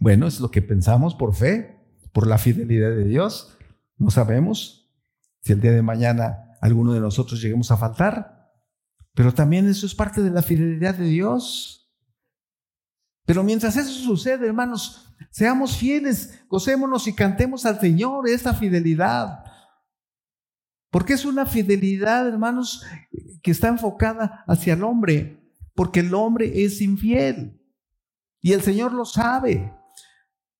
Bueno, 0.00 0.26
es 0.26 0.40
lo 0.40 0.50
que 0.50 0.60
pensamos 0.60 1.14
por 1.14 1.34
fe, 1.34 1.80
por 2.12 2.26
la 2.26 2.38
fidelidad 2.38 2.90
de 2.90 3.04
Dios. 3.04 3.56
No 3.96 4.10
sabemos 4.10 4.92
si 5.40 5.52
el 5.52 5.60
día 5.60 5.72
de 5.72 5.82
mañana 5.82 6.56
alguno 6.60 6.92
de 6.92 7.00
nosotros 7.00 7.40
lleguemos 7.40 7.70
a 7.70 7.76
faltar, 7.76 8.50
pero 9.14 9.32
también 9.32 9.68
eso 9.68 9.86
es 9.86 9.94
parte 9.94 10.22
de 10.22 10.30
la 10.30 10.42
fidelidad 10.42 10.94
de 10.94 11.06
Dios. 11.06 11.85
Pero 13.26 13.42
mientras 13.42 13.76
eso 13.76 13.90
sucede, 13.90 14.46
hermanos, 14.46 15.14
seamos 15.30 15.76
fieles, 15.76 16.42
gocémonos 16.48 17.06
y 17.06 17.14
cantemos 17.14 17.66
al 17.66 17.78
Señor 17.80 18.28
esta 18.28 18.54
fidelidad. 18.54 19.44
Porque 20.90 21.12
es 21.12 21.24
una 21.24 21.44
fidelidad, 21.44 22.26
hermanos, 22.26 22.82
que 23.42 23.50
está 23.50 23.68
enfocada 23.68 24.44
hacia 24.46 24.74
el 24.74 24.84
hombre 24.84 25.42
porque 25.76 26.00
el 26.00 26.12
hombre 26.14 26.64
es 26.64 26.80
infiel 26.80 27.60
y 28.40 28.52
el 28.52 28.62
Señor 28.62 28.92
lo 28.92 29.04
sabe. 29.04 29.72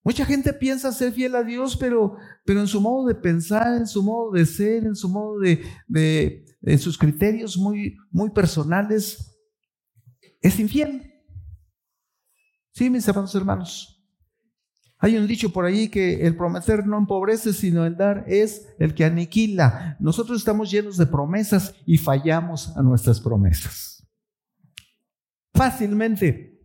Mucha 0.04 0.24
gente 0.24 0.52
piensa 0.52 0.92
ser 0.92 1.12
fiel 1.12 1.34
a 1.34 1.42
Dios, 1.42 1.76
pero, 1.76 2.16
pero 2.44 2.60
en 2.60 2.68
su 2.68 2.80
modo 2.80 3.08
de 3.08 3.16
pensar, 3.16 3.76
en 3.76 3.88
su 3.88 4.04
modo 4.04 4.30
de 4.30 4.46
ser, 4.46 4.84
en 4.84 4.94
su 4.94 5.08
modo 5.08 5.40
de, 5.40 5.64
de 5.88 6.44
en 6.62 6.78
sus 6.78 6.96
criterios 6.96 7.56
muy, 7.56 7.96
muy 8.10 8.30
personales, 8.30 9.36
es 10.40 10.60
infiel. 10.60 11.15
Sí, 12.76 12.90
mis 12.90 13.08
hermanos, 13.08 13.34
hermanos. 13.34 13.92
Hay 14.98 15.16
un 15.16 15.26
dicho 15.26 15.50
por 15.50 15.64
ahí 15.64 15.88
que 15.88 16.26
el 16.26 16.36
prometer 16.36 16.86
no 16.86 16.98
empobrece, 16.98 17.52
sino 17.52 17.86
el 17.86 17.96
dar 17.96 18.24
es 18.28 18.68
el 18.78 18.94
que 18.94 19.04
aniquila. 19.04 19.96
Nosotros 19.98 20.38
estamos 20.38 20.70
llenos 20.70 20.96
de 20.96 21.06
promesas 21.06 21.74
y 21.86 21.96
fallamos 21.96 22.76
a 22.76 22.82
nuestras 22.82 23.20
promesas 23.20 23.96
fácilmente, 25.56 26.60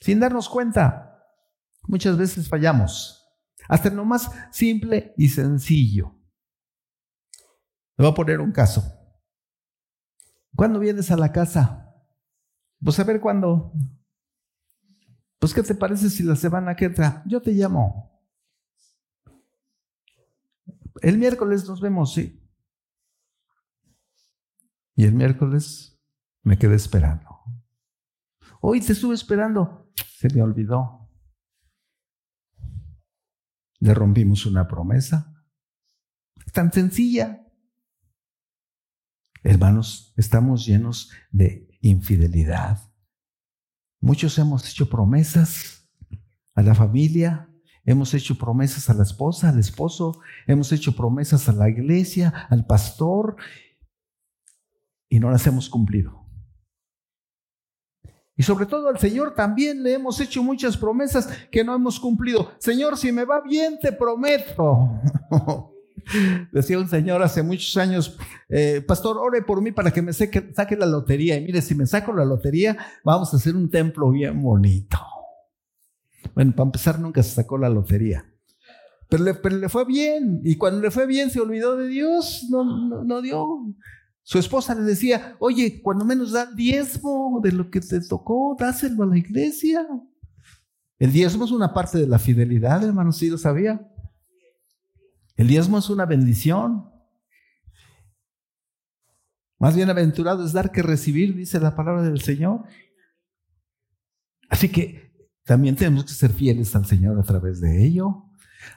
sin 0.00 0.18
darnos 0.18 0.48
cuenta. 0.48 1.22
Muchas 1.82 2.16
veces 2.16 2.48
fallamos, 2.48 3.24
hasta 3.68 3.90
lo 3.90 4.04
más 4.04 4.30
simple 4.50 5.14
y 5.16 5.28
sencillo. 5.28 6.18
Le 7.96 8.04
voy 8.04 8.10
a 8.10 8.14
poner 8.14 8.40
un 8.40 8.52
caso. 8.52 8.82
¿Cuándo 10.54 10.80
vienes 10.80 11.10
a 11.10 11.16
la 11.16 11.30
casa? 11.30 11.94
Pues 12.82 12.98
a 12.98 13.04
ver 13.04 13.20
cuándo. 13.20 13.72
Pues 15.38 15.52
¿qué 15.52 15.62
te 15.62 15.74
parece 15.74 16.10
si 16.10 16.22
la 16.22 16.36
semana 16.36 16.74
que 16.74 16.86
entra? 16.86 17.22
Yo 17.26 17.40
te 17.40 17.52
llamo. 17.52 18.10
El 21.02 21.18
miércoles 21.18 21.68
nos 21.68 21.80
vemos, 21.80 22.14
sí. 22.14 22.42
Y 24.94 25.04
el 25.04 25.12
miércoles 25.12 26.00
me 26.42 26.58
quedé 26.58 26.74
esperando. 26.74 27.40
Hoy 28.60 28.80
te 28.80 28.92
estuve 28.92 29.14
esperando. 29.14 29.92
Se 30.18 30.32
me 30.34 30.42
olvidó. 30.42 31.10
Le 33.80 33.92
rompimos 33.92 34.46
una 34.46 34.66
promesa. 34.66 35.44
Tan 36.52 36.72
sencilla. 36.72 37.46
Hermanos, 39.42 40.14
estamos 40.16 40.66
llenos 40.66 41.12
de 41.30 41.78
infidelidad. 41.82 42.85
Muchos 44.00 44.38
hemos 44.38 44.68
hecho 44.68 44.88
promesas 44.88 45.88
a 46.54 46.62
la 46.62 46.74
familia, 46.74 47.48
hemos 47.84 48.14
hecho 48.14 48.36
promesas 48.36 48.90
a 48.90 48.94
la 48.94 49.02
esposa, 49.02 49.48
al 49.48 49.58
esposo, 49.58 50.20
hemos 50.46 50.72
hecho 50.72 50.94
promesas 50.94 51.48
a 51.48 51.52
la 51.52 51.68
iglesia, 51.68 52.46
al 52.50 52.66
pastor, 52.66 53.36
y 55.08 55.20
no 55.20 55.30
las 55.30 55.46
hemos 55.46 55.68
cumplido. 55.68 56.26
Y 58.36 58.42
sobre 58.42 58.66
todo 58.66 58.88
al 58.88 58.98
Señor 58.98 59.34
también 59.34 59.82
le 59.82 59.94
hemos 59.94 60.20
hecho 60.20 60.42
muchas 60.42 60.76
promesas 60.76 61.26
que 61.50 61.64
no 61.64 61.74
hemos 61.74 61.98
cumplido. 61.98 62.52
Señor, 62.58 62.98
si 62.98 63.10
me 63.10 63.24
va 63.24 63.40
bien, 63.40 63.78
te 63.80 63.92
prometo. 63.92 65.00
Decía 66.52 66.78
un 66.78 66.88
señor 66.88 67.22
hace 67.22 67.42
muchos 67.42 67.76
años, 67.76 68.16
eh, 68.48 68.82
pastor, 68.86 69.18
ore 69.18 69.42
por 69.42 69.60
mí 69.60 69.72
para 69.72 69.90
que 69.90 70.02
me 70.02 70.12
saque, 70.12 70.76
la 70.78 70.86
lotería. 70.86 71.36
Y 71.36 71.44
mire, 71.44 71.62
si 71.62 71.74
me 71.74 71.86
saco 71.86 72.12
la 72.12 72.24
lotería, 72.24 72.76
vamos 73.04 73.32
a 73.32 73.36
hacer 73.36 73.56
un 73.56 73.70
templo 73.70 74.10
bien 74.10 74.40
bonito. 74.40 74.98
Bueno, 76.34 76.52
para 76.52 76.66
empezar, 76.66 76.98
nunca 77.00 77.22
se 77.22 77.34
sacó 77.34 77.58
la 77.58 77.68
lotería. 77.68 78.24
Pero 79.08 79.24
le, 79.24 79.34
pero 79.34 79.56
le 79.56 79.68
fue 79.68 79.84
bien. 79.84 80.40
Y 80.44 80.56
cuando 80.56 80.80
le 80.80 80.90
fue 80.90 81.06
bien, 81.06 81.30
se 81.30 81.40
olvidó 81.40 81.76
de 81.76 81.88
Dios. 81.88 82.46
No, 82.50 82.64
no, 82.64 83.04
no 83.04 83.22
dio. 83.22 83.46
Su 84.22 84.38
esposa 84.38 84.74
le 84.74 84.82
decía, 84.82 85.36
oye, 85.38 85.80
cuando 85.82 86.04
menos 86.04 86.32
da 86.32 86.48
el 86.50 86.56
diezmo 86.56 87.40
de 87.42 87.52
lo 87.52 87.70
que 87.70 87.80
te 87.80 88.00
tocó, 88.00 88.56
dáselo 88.58 89.04
a 89.04 89.06
la 89.06 89.18
iglesia. 89.18 89.86
El 90.98 91.12
diezmo 91.12 91.44
es 91.44 91.52
una 91.52 91.72
parte 91.72 91.98
de 91.98 92.08
la 92.08 92.18
fidelidad, 92.18 92.82
hermano, 92.82 93.12
¿sí 93.12 93.28
lo 93.28 93.38
sabía? 93.38 93.80
El 95.36 95.48
diezmo 95.48 95.78
es 95.78 95.90
una 95.90 96.06
bendición. 96.06 96.90
Más 99.58 99.74
bienaventurado 99.74 100.44
es 100.44 100.52
dar 100.52 100.70
que 100.70 100.82
recibir, 100.82 101.34
dice 101.34 101.60
la 101.60 101.74
palabra 101.74 102.02
del 102.02 102.20
Señor. 102.20 102.64
Así 104.48 104.68
que 104.68 105.30
también 105.44 105.76
tenemos 105.76 106.04
que 106.04 106.12
ser 106.12 106.32
fieles 106.32 106.74
al 106.76 106.86
Señor 106.86 107.18
a 107.18 107.22
través 107.22 107.60
de 107.60 107.84
ello 107.84 108.26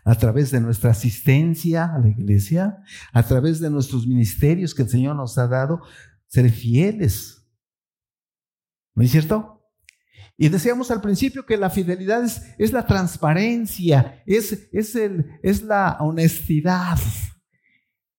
a 0.03 0.15
través 0.15 0.51
de 0.51 0.61
nuestra 0.61 0.91
asistencia 0.91 1.85
a 1.85 1.99
la 1.99 2.09
iglesia, 2.09 2.83
a 3.13 3.23
través 3.23 3.59
de 3.59 3.69
nuestros 3.69 4.07
ministerios 4.07 4.73
que 4.73 4.83
el 4.83 4.89
Señor 4.89 5.15
nos 5.15 5.37
ha 5.37 5.47
dado, 5.47 5.81
ser 6.27 6.49
fieles. 6.49 7.47
¿No 8.95 9.03
es 9.03 9.11
cierto? 9.11 9.58
Y 10.41 10.47
decíamos 10.47 10.89
al 10.89 11.01
principio 11.01 11.45
que 11.45 11.57
la 11.57 11.69
fidelidad 11.69 12.23
es, 12.57 12.71
la 12.71 12.87
transparencia, 12.87 14.23
es, 14.25 14.69
es, 14.71 14.95
el, 14.95 15.37
es, 15.43 15.63
la 15.63 15.97
honestidad, 15.99 16.97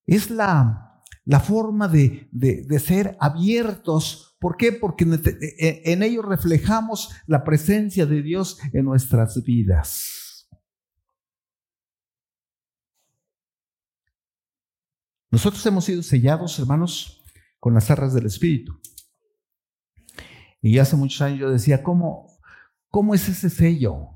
es 0.05 0.29
la, 0.29 1.03
la 1.25 1.41
forma 1.41 1.89
de, 1.89 2.29
de, 2.31 2.79
ser 2.79 3.17
abiertos. 3.21 4.37
¿Por 4.39 4.59
qué? 4.59 4.71
Porque 4.71 5.05
en, 5.05 5.23
en 5.59 6.03
ello 6.03 6.21
reflejamos 6.21 7.09
la 7.27 7.43
presencia 7.43 8.05
de 8.05 8.21
Dios 8.21 8.59
en 8.75 8.85
nuestras 8.85 9.43
vidas. 9.43 10.47
Nosotros 15.31 15.65
hemos 15.65 15.87
sido 15.87 16.03
sellados, 16.03 16.59
hermanos, 16.59 17.25
con 17.59 17.73
las 17.73 17.91
arras 17.91 18.13
del 18.13 18.27
Espíritu. 18.27 18.79
Y 20.63 20.79
hace 20.79 20.97
muchos 20.97 21.23
años 21.23 21.41
yo 21.41 21.51
decía, 21.51 21.83
¿cómo, 21.83 22.27
cómo 22.89 23.15
es 23.15 23.29
ese 23.29 23.49
sello? 23.49 24.11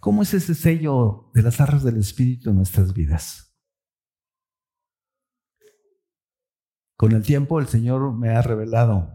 ¿Cómo 0.00 0.22
es 0.22 0.34
ese 0.34 0.54
sello 0.54 1.30
de 1.32 1.42
las 1.42 1.60
arras 1.60 1.82
del 1.82 1.96
Espíritu 1.96 2.50
en 2.50 2.56
nuestras 2.56 2.92
vidas? 2.92 3.56
Con 6.96 7.12
el 7.12 7.22
tiempo 7.22 7.58
el 7.58 7.66
Señor 7.66 8.14
me 8.14 8.30
ha 8.30 8.42
revelado 8.42 9.10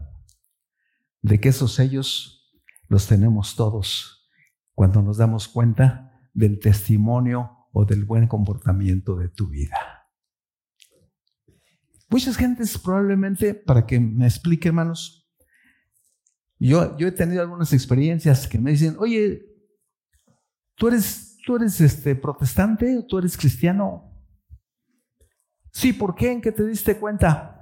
de 1.22 1.40
que 1.40 1.50
esos 1.50 1.74
sellos 1.74 2.60
los 2.88 3.06
tenemos 3.06 3.54
todos 3.54 4.28
cuando 4.74 5.02
nos 5.02 5.18
damos 5.18 5.46
cuenta 5.46 6.20
del 6.34 6.58
testimonio 6.58 7.68
o 7.72 7.84
del 7.84 8.04
buen 8.04 8.26
comportamiento 8.26 9.16
de 9.16 9.28
tu 9.28 9.48
vida. 9.48 9.76
Muchas 12.08 12.36
gentes 12.36 12.76
probablemente, 12.76 13.54
para 13.54 13.86
que 13.86 14.00
me 14.00 14.26
explique, 14.26 14.68
hermanos, 14.68 15.19
yo, 16.68 16.94
he 16.98 17.12
tenido 17.12 17.40
algunas 17.40 17.72
experiencias 17.72 18.46
que 18.46 18.58
me 18.58 18.72
dicen, 18.72 18.94
oye, 18.98 19.46
¿tú 20.74 20.88
eres, 20.88 21.38
tú 21.46 21.56
eres 21.56 21.80
este, 21.80 22.14
protestante 22.14 22.98
o 22.98 23.06
tú 23.06 23.18
eres 23.18 23.36
cristiano? 23.36 24.12
Sí, 25.72 25.94
¿por 25.94 26.14
qué? 26.14 26.32
¿En 26.32 26.42
qué 26.42 26.52
te 26.52 26.66
diste 26.66 26.98
cuenta? 26.98 27.56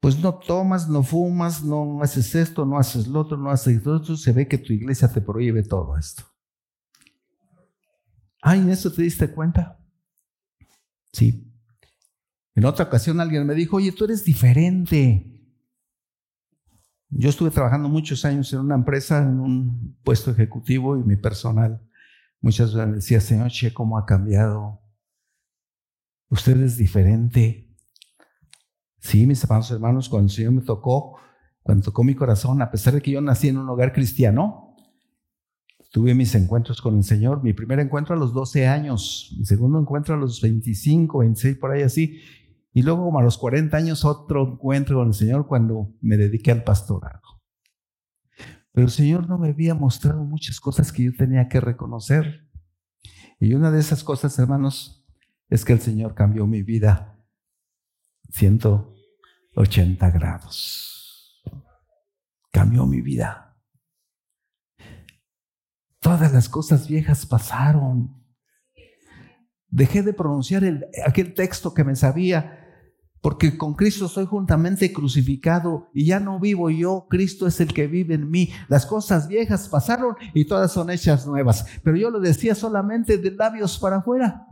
Pues 0.00 0.18
no 0.18 0.38
tomas, 0.38 0.88
no 0.88 1.02
fumas, 1.02 1.62
no 1.62 2.00
haces 2.00 2.34
esto, 2.34 2.64
no 2.64 2.78
haces 2.78 3.06
lo 3.06 3.20
otro, 3.20 3.36
no 3.36 3.50
haces 3.50 3.84
lo 3.84 3.96
otro. 3.96 4.16
Se 4.16 4.32
ve 4.32 4.48
que 4.48 4.56
tu 4.56 4.72
iglesia 4.72 5.12
te 5.12 5.20
prohíbe 5.20 5.62
todo 5.62 5.98
esto. 5.98 6.22
Ay, 8.40 8.60
¿en 8.60 8.70
eso 8.70 8.90
te 8.90 9.02
diste 9.02 9.30
cuenta? 9.30 9.78
Sí. 11.12 11.52
En 12.54 12.64
otra 12.64 12.86
ocasión 12.86 13.20
alguien 13.20 13.46
me 13.46 13.54
dijo, 13.54 13.76
oye, 13.76 13.92
tú 13.92 14.04
eres 14.04 14.24
diferente. 14.24 15.35
Yo 17.08 17.28
estuve 17.30 17.50
trabajando 17.50 17.88
muchos 17.88 18.24
años 18.24 18.52
en 18.52 18.60
una 18.60 18.74
empresa, 18.74 19.22
en 19.22 19.40
un 19.40 19.96
puesto 20.02 20.30
ejecutivo 20.30 20.96
y 20.96 21.04
mi 21.04 21.16
personal 21.16 21.80
muchas 22.40 22.74
veces 22.74 22.94
decía, 22.94 23.20
Señor, 23.20 23.50
che, 23.50 23.72
¿cómo 23.72 23.98
ha 23.98 24.06
cambiado? 24.06 24.80
Usted 26.28 26.60
es 26.62 26.76
diferente. 26.76 27.74
Sí, 28.98 29.26
mis 29.26 29.42
hermanos, 29.42 29.70
hermanos, 29.70 30.08
cuando 30.08 30.26
el 30.26 30.34
Señor 30.34 30.52
me 30.52 30.62
tocó, 30.62 31.18
cuando 31.62 31.84
tocó 31.84 32.02
mi 32.02 32.14
corazón, 32.14 32.60
a 32.62 32.70
pesar 32.70 32.94
de 32.94 33.02
que 33.02 33.12
yo 33.12 33.20
nací 33.20 33.48
en 33.48 33.58
un 33.58 33.68
hogar 33.68 33.92
cristiano, 33.92 34.76
tuve 35.90 36.14
mis 36.14 36.34
encuentros 36.34 36.80
con 36.80 36.96
el 36.96 37.04
Señor. 37.04 37.42
Mi 37.42 37.52
primer 37.52 37.80
encuentro 37.80 38.14
a 38.14 38.18
los 38.18 38.32
12 38.32 38.66
años, 38.66 39.34
mi 39.38 39.44
segundo 39.44 39.80
encuentro 39.80 40.14
a 40.14 40.18
los 40.18 40.40
25, 40.40 41.18
26, 41.18 41.56
por 41.56 41.70
ahí 41.70 41.82
así. 41.82 42.20
Y 42.76 42.82
luego 42.82 43.06
como 43.06 43.18
a 43.18 43.22
los 43.22 43.38
40 43.38 43.74
años 43.74 44.04
otro 44.04 44.52
encuentro 44.52 44.98
con 44.98 45.08
el 45.08 45.14
Señor 45.14 45.46
cuando 45.46 45.94
me 46.02 46.18
dediqué 46.18 46.52
al 46.52 46.62
pastorado. 46.62 47.22
Pero 48.70 48.84
el 48.84 48.90
Señor 48.90 49.26
no 49.26 49.38
me 49.38 49.48
había 49.48 49.74
mostrado 49.74 50.22
muchas 50.24 50.60
cosas 50.60 50.92
que 50.92 51.04
yo 51.04 51.12
tenía 51.16 51.48
que 51.48 51.58
reconocer. 51.58 52.46
Y 53.40 53.54
una 53.54 53.70
de 53.70 53.80
esas 53.80 54.04
cosas, 54.04 54.38
hermanos, 54.38 55.08
es 55.48 55.64
que 55.64 55.72
el 55.72 55.80
Señor 55.80 56.14
cambió 56.14 56.46
mi 56.46 56.62
vida 56.62 57.18
180 58.32 60.10
grados. 60.10 61.42
Cambió 62.52 62.84
mi 62.84 63.00
vida. 63.00 63.56
Todas 65.98 66.30
las 66.30 66.50
cosas 66.50 66.86
viejas 66.88 67.24
pasaron. 67.24 68.22
Dejé 69.68 70.02
de 70.02 70.12
pronunciar 70.12 70.62
el, 70.62 70.84
aquel 71.06 71.32
texto 71.32 71.72
que 71.72 71.82
me 71.82 71.96
sabía, 71.96 72.64
porque 73.26 73.58
con 73.58 73.74
Cristo 73.74 74.06
soy 74.06 74.24
juntamente 74.24 74.92
crucificado 74.92 75.90
y 75.92 76.04
ya 76.04 76.20
no 76.20 76.38
vivo 76.38 76.70
yo, 76.70 77.08
Cristo 77.10 77.48
es 77.48 77.60
el 77.60 77.74
que 77.74 77.88
vive 77.88 78.14
en 78.14 78.30
mí. 78.30 78.50
Las 78.68 78.86
cosas 78.86 79.26
viejas 79.26 79.68
pasaron 79.68 80.14
y 80.32 80.44
todas 80.44 80.70
son 80.70 80.90
hechas 80.90 81.26
nuevas, 81.26 81.66
pero 81.82 81.96
yo 81.96 82.08
lo 82.08 82.20
decía 82.20 82.54
solamente 82.54 83.18
de 83.18 83.32
labios 83.32 83.80
para 83.80 83.96
afuera. 83.96 84.46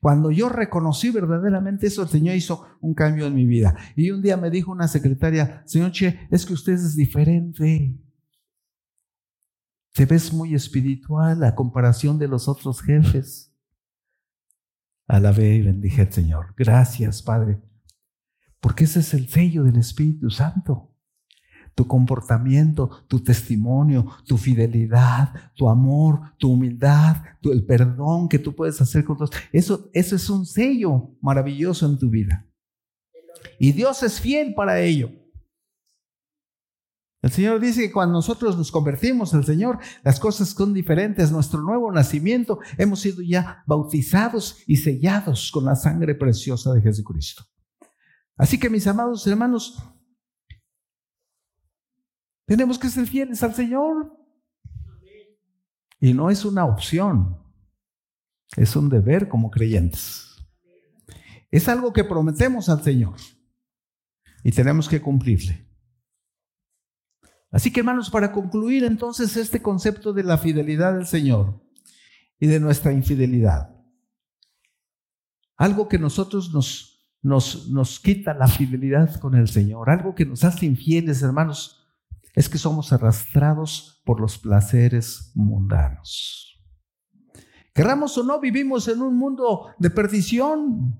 Cuando 0.00 0.30
yo 0.30 0.48
reconocí 0.48 1.10
verdaderamente 1.10 1.88
eso, 1.88 2.00
el 2.00 2.08
Señor 2.08 2.34
hizo 2.34 2.64
un 2.80 2.94
cambio 2.94 3.26
en 3.26 3.34
mi 3.34 3.44
vida. 3.44 3.76
Y 3.94 4.10
un 4.10 4.22
día 4.22 4.38
me 4.38 4.48
dijo 4.48 4.72
una 4.72 4.88
secretaria, 4.88 5.62
Señor 5.66 5.92
Che, 5.92 6.18
es 6.30 6.46
que 6.46 6.54
usted 6.54 6.72
es 6.72 6.96
diferente. 6.96 7.94
Te 9.92 10.06
ves 10.06 10.32
muy 10.32 10.54
espiritual 10.54 11.44
a 11.44 11.54
comparación 11.54 12.18
de 12.18 12.28
los 12.28 12.48
otros 12.48 12.80
jefes. 12.80 13.51
Alabé 15.12 15.56
y 15.56 15.60
bendije 15.60 16.00
al 16.00 16.10
Señor. 16.10 16.54
Gracias, 16.56 17.20
Padre, 17.20 17.60
porque 18.60 18.84
ese 18.84 19.00
es 19.00 19.12
el 19.12 19.28
sello 19.28 19.62
del 19.62 19.76
Espíritu 19.76 20.30
Santo. 20.30 20.96
Tu 21.74 21.86
comportamiento, 21.86 22.88
tu 23.08 23.22
testimonio, 23.22 24.06
tu 24.26 24.38
fidelidad, 24.38 25.34
tu 25.54 25.68
amor, 25.68 26.32
tu 26.38 26.52
humildad, 26.52 27.18
el 27.42 27.62
perdón 27.66 28.26
que 28.26 28.38
tú 28.38 28.54
puedes 28.54 28.80
hacer 28.80 29.04
con 29.04 29.18
todos. 29.18 29.32
Eso, 29.52 29.90
eso 29.92 30.16
es 30.16 30.30
un 30.30 30.46
sello 30.46 31.10
maravilloso 31.20 31.84
en 31.84 31.98
tu 31.98 32.08
vida. 32.08 32.46
Y 33.58 33.72
Dios 33.72 34.02
es 34.02 34.18
fiel 34.18 34.54
para 34.54 34.80
ello. 34.80 35.10
El 37.22 37.30
Señor 37.30 37.60
dice 37.60 37.82
que 37.82 37.92
cuando 37.92 38.14
nosotros 38.14 38.58
nos 38.58 38.72
convertimos 38.72 39.32
al 39.32 39.44
Señor, 39.44 39.78
las 40.02 40.18
cosas 40.18 40.48
son 40.48 40.74
diferentes. 40.74 41.30
Nuestro 41.30 41.60
nuevo 41.60 41.92
nacimiento, 41.92 42.58
hemos 42.76 43.00
sido 43.00 43.22
ya 43.22 43.62
bautizados 43.64 44.58
y 44.66 44.76
sellados 44.76 45.52
con 45.52 45.64
la 45.64 45.76
sangre 45.76 46.16
preciosa 46.16 46.72
de 46.72 46.82
Jesucristo. 46.82 47.44
Así 48.36 48.58
que 48.58 48.68
mis 48.68 48.88
amados 48.88 49.24
hermanos, 49.28 49.80
tenemos 52.44 52.76
que 52.76 52.88
ser 52.88 53.06
fieles 53.06 53.40
al 53.44 53.54
Señor. 53.54 54.18
Y 56.00 56.14
no 56.14 56.28
es 56.28 56.44
una 56.44 56.64
opción, 56.64 57.40
es 58.56 58.74
un 58.74 58.88
deber 58.88 59.28
como 59.28 59.48
creyentes. 59.52 60.44
Es 61.52 61.68
algo 61.68 61.92
que 61.92 62.02
prometemos 62.02 62.68
al 62.68 62.82
Señor 62.82 63.14
y 64.42 64.50
tenemos 64.50 64.88
que 64.88 65.00
cumplirle. 65.00 65.71
Así 67.52 67.70
que 67.70 67.80
hermanos, 67.80 68.10
para 68.10 68.32
concluir 68.32 68.82
entonces 68.82 69.36
este 69.36 69.60
concepto 69.60 70.14
de 70.14 70.24
la 70.24 70.38
fidelidad 70.38 70.94
del 70.94 71.06
Señor 71.06 71.62
y 72.40 72.46
de 72.46 72.58
nuestra 72.58 72.92
infidelidad, 72.92 73.76
algo 75.56 75.86
que 75.86 75.98
nosotros 75.98 76.52
nos, 76.52 77.14
nos, 77.20 77.68
nos 77.68 78.00
quita 78.00 78.32
la 78.32 78.48
fidelidad 78.48 79.20
con 79.20 79.34
el 79.34 79.48
Señor, 79.48 79.90
algo 79.90 80.14
que 80.14 80.24
nos 80.24 80.42
hace 80.44 80.64
infieles, 80.64 81.22
hermanos, 81.22 81.86
es 82.34 82.48
que 82.48 82.56
somos 82.56 82.90
arrastrados 82.92 84.02
por 84.06 84.18
los 84.18 84.38
placeres 84.38 85.30
mundanos. 85.34 86.58
Querramos 87.74 88.16
o 88.16 88.24
no, 88.24 88.40
vivimos 88.40 88.88
en 88.88 89.02
un 89.02 89.16
mundo 89.16 89.68
de 89.78 89.90
perdición. 89.90 90.98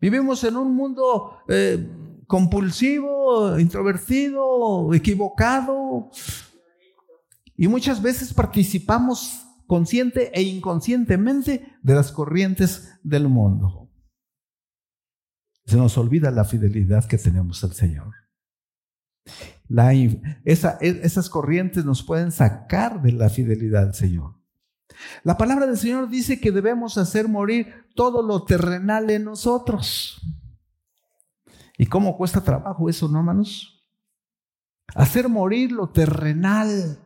Vivimos 0.00 0.42
en 0.44 0.56
un 0.56 0.74
mundo 0.74 1.38
eh, 1.48 1.88
compulsivo, 2.32 3.58
introvertido, 3.58 4.94
equivocado. 4.94 6.10
Y 7.58 7.68
muchas 7.68 8.00
veces 8.00 8.32
participamos 8.32 9.46
consciente 9.66 10.30
e 10.32 10.40
inconscientemente 10.40 11.76
de 11.82 11.94
las 11.94 12.10
corrientes 12.10 12.98
del 13.02 13.28
mundo. 13.28 13.90
Se 15.66 15.76
nos 15.76 15.98
olvida 15.98 16.30
la 16.30 16.46
fidelidad 16.46 17.04
que 17.04 17.18
tenemos 17.18 17.62
al 17.64 17.74
Señor. 17.74 18.14
esas 20.46 21.28
corrientes 21.28 21.84
nos 21.84 22.02
pueden 22.02 22.32
sacar 22.32 23.02
de 23.02 23.12
la 23.12 23.28
fidelidad 23.28 23.88
al 23.88 23.94
Señor. 23.94 24.36
La 25.22 25.36
palabra 25.36 25.66
del 25.66 25.76
Señor 25.76 26.08
dice 26.08 26.40
que 26.40 26.50
debemos 26.50 26.96
hacer 26.96 27.28
morir 27.28 27.74
todo 27.94 28.22
lo 28.22 28.44
terrenal 28.44 29.10
en 29.10 29.24
nosotros. 29.24 30.18
¿Y 31.82 31.86
cómo 31.86 32.16
cuesta 32.16 32.40
trabajo 32.40 32.88
eso, 32.88 33.08
no, 33.08 33.18
hermanos? 33.18 33.84
Hacer 34.94 35.28
morir 35.28 35.72
lo 35.72 35.90
terrenal. 35.90 37.04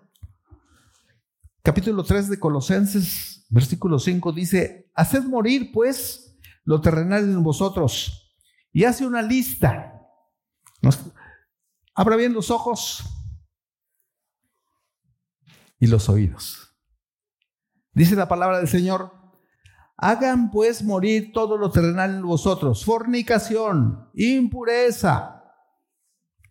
Capítulo 1.63 2.05
3 2.05 2.29
de 2.29 2.39
Colosenses, 2.39 3.47
versículo 3.49 3.99
5 3.99 4.33
dice, 4.33 4.91
haced 4.95 5.25
morir 5.25 5.71
pues 5.73 6.39
lo 6.65 6.83
terrenal 6.83 7.25
en 7.25 7.43
vosotros. 7.43 8.37
Y 8.71 8.85
hace 8.85 9.07
una 9.07 9.23
lista. 9.23 9.99
abra 11.95 12.17
bien 12.17 12.35
los 12.35 12.51
ojos 12.51 13.03
y 15.81 15.87
los 15.87 16.07
oídos. 16.11 16.77
Dice 17.95 18.15
la 18.15 18.29
palabra 18.29 18.59
del 18.59 18.69
Señor, 18.69 19.26
Hagan 19.99 20.51
pues 20.51 20.83
morir 20.83 21.33
todo 21.33 21.57
lo 21.57 21.71
terrenal 21.71 22.17
en 22.17 22.23
vosotros, 22.23 22.85
fornicación, 22.85 24.11
impureza, 24.15 25.43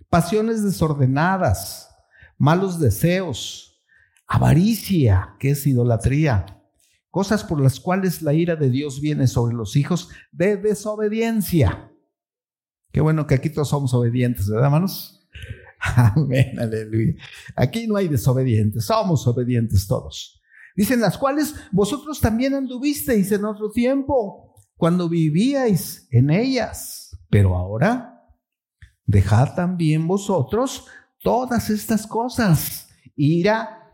pasiones 0.10 0.64
desordenadas, 0.64 1.90
malos 2.38 2.80
deseos, 2.80 3.84
avaricia, 4.28 5.36
que 5.40 5.52
es 5.52 5.68
idolatría, 5.68 6.64
cosas 7.12 7.44
por 7.44 7.62
las 7.62 7.80
cuales 7.80 8.22
la 8.22 8.34
ira 8.34 8.56
de 8.56 8.70
Dios 8.70 9.00
viene 9.00 9.28
sobre 9.28 9.56
los 9.56 9.76
hijos 9.76 10.10
de 10.32 10.58
desobediencia. 10.58 11.92
Qué 12.92 13.02
bueno 13.02 13.28
que 13.28 13.36
aquí 13.36 13.50
todos 13.50 13.70
somos 13.70 13.94
obedientes, 13.94 14.48
¿verdad, 14.50 14.66
hermanos? 14.66 15.28
Amén, 15.80 16.58
aleluya. 16.60 17.14
Aquí 17.56 17.86
no 17.86 17.98
hay 17.98 18.08
desobedientes, 18.08 18.86
somos 18.86 19.28
obedientes 19.28 19.88
todos. 19.88 20.42
Dicen 20.76 21.00
las 21.02 21.18
cuales 21.18 21.56
vosotros 21.72 22.20
también 22.20 22.54
anduvisteis 22.54 23.32
en 23.32 23.46
otro 23.46 23.72
tiempo, 23.72 24.54
cuando 24.76 25.08
vivíais 25.08 26.08
en 26.12 26.30
ellas. 26.30 27.18
Pero 27.30 27.56
ahora, 27.56 28.22
dejad 29.06 29.56
también 29.56 30.08
vosotros 30.08 30.86
todas 31.22 31.70
estas 31.70 32.06
cosas. 32.06 32.90
Ira, 33.16 33.90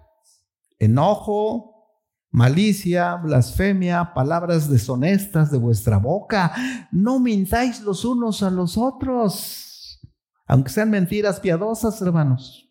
enojo, 0.79 1.71
malicia, 2.31 3.15
blasfemia, 3.15 4.13
palabras 4.13 4.69
deshonestas 4.69 5.51
de 5.51 5.57
vuestra 5.57 5.97
boca. 5.97 6.53
No 6.91 7.19
mintáis 7.19 7.81
los 7.81 8.03
unos 8.05 8.41
a 8.41 8.49
los 8.49 8.77
otros, 8.77 9.99
aunque 10.47 10.71
sean 10.71 10.89
mentiras 10.89 11.39
piadosas, 11.39 12.01
hermanos. 12.01 12.70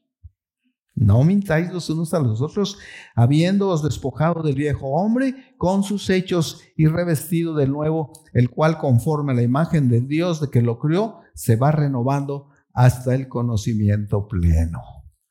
No 1.00 1.24
mintáis 1.24 1.72
los 1.72 1.88
unos 1.88 2.12
a 2.12 2.20
los 2.20 2.42
otros, 2.42 2.76
habiéndoos 3.14 3.82
despojado 3.82 4.42
del 4.42 4.55
viejo 4.55 4.88
hombre 4.88 5.55
con 5.57 5.82
sus 5.82 6.11
hechos 6.11 6.61
y 6.76 6.88
revestido 6.88 7.55
del 7.55 7.72
nuevo, 7.72 8.12
el 8.34 8.51
cual 8.51 8.76
conforme 8.76 9.32
a 9.32 9.34
la 9.34 9.40
imagen 9.40 9.88
del 9.88 10.07
Dios 10.07 10.42
de 10.42 10.51
que 10.51 10.61
lo 10.61 10.78
crió, 10.78 11.20
se 11.32 11.57
va 11.57 11.72
renovando 11.72 12.51
hasta 12.74 13.14
el 13.14 13.28
conocimiento 13.28 14.28
pleno. 14.28 14.82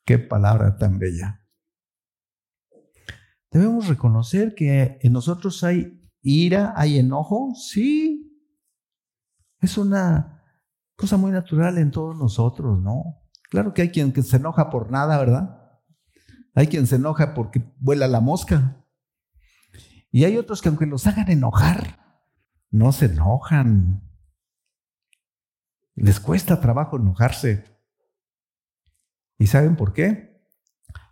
Qué 0.04 0.18
palabra 0.18 0.76
tan 0.76 0.98
bella. 0.98 1.46
Debemos 3.52 3.86
reconocer 3.86 4.56
que 4.56 4.98
en 5.00 5.12
nosotros 5.12 5.62
hay 5.62 6.02
ira, 6.20 6.74
hay 6.74 6.98
enojo, 6.98 7.54
sí. 7.54 8.44
Es 9.60 9.78
una 9.78 10.42
cosa 10.96 11.16
muy 11.16 11.30
natural 11.30 11.78
en 11.78 11.92
todos 11.92 12.16
nosotros, 12.16 12.82
¿no? 12.82 13.20
Claro 13.50 13.72
que 13.72 13.82
hay 13.82 13.90
quien 13.90 14.12
se 14.20 14.36
enoja 14.36 14.68
por 14.68 14.90
nada, 14.90 15.16
¿verdad? 15.16 15.59
Hay 16.54 16.66
quien 16.66 16.86
se 16.86 16.96
enoja 16.96 17.34
porque 17.34 17.62
vuela 17.78 18.08
la 18.08 18.20
mosca. 18.20 18.76
Y 20.10 20.24
hay 20.24 20.36
otros 20.36 20.60
que 20.60 20.68
aunque 20.68 20.86
los 20.86 21.06
hagan 21.06 21.30
enojar, 21.30 21.98
no 22.70 22.92
se 22.92 23.06
enojan. 23.06 24.02
Les 25.94 26.18
cuesta 26.18 26.60
trabajo 26.60 26.96
enojarse. 26.96 27.64
¿Y 29.38 29.46
saben 29.46 29.76
por 29.76 29.92
qué? 29.92 30.44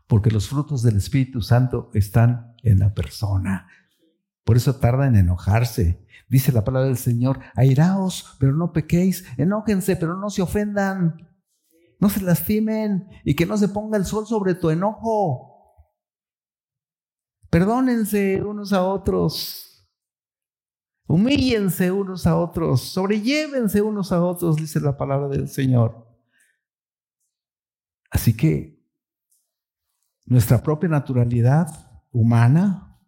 Porque 0.07 0.31
los 0.31 0.49
frutos 0.49 0.83
del 0.83 0.97
Espíritu 0.97 1.43
Santo 1.43 1.91
están 1.95 2.55
en 2.63 2.79
la 2.79 2.95
persona. 2.95 3.69
Por 4.45 4.57
eso 4.57 4.77
tarda 4.77 5.07
en 5.07 5.17
enojarse. 5.17 6.07
Dice 6.29 6.53
la 6.53 6.65
palabra 6.65 6.89
del 6.89 6.99
Señor, 6.99 7.41
airaos, 7.55 8.37
pero 8.39 8.55
no 8.55 8.73
pequéis, 8.73 9.25
enójense, 9.37 9.97
pero 9.97 10.17
no 10.17 10.31
se 10.31 10.43
ofendan, 10.43 11.28
no 11.99 12.09
se 12.09 12.21
lastimen 12.23 13.09
y 13.25 13.35
que 13.35 13.47
no 13.47 13.57
se 13.57 13.69
ponga 13.69 13.99
el 13.99 14.05
sol 14.05 14.27
sobre 14.27 14.55
tu 14.55 14.71
enojo. 14.71 15.49
Perdónense 17.51 18.43
unos 18.43 18.73
a 18.73 18.85
otros, 18.85 19.89
humíllense 21.07 21.91
unos 21.91 22.27
a 22.27 22.37
otros, 22.37 22.83
sobrellévense 22.83 23.81
unos 23.81 24.13
a 24.13 24.23
otros, 24.23 24.57
dice 24.57 24.81
la 24.81 24.97
palabra 24.97 25.29
del 25.29 25.49
Señor. 25.49 26.07
Así 28.11 28.37
que 28.37 28.79
nuestra 30.27 30.63
propia 30.63 30.89
naturalidad 30.91 31.69
humana 32.13 33.01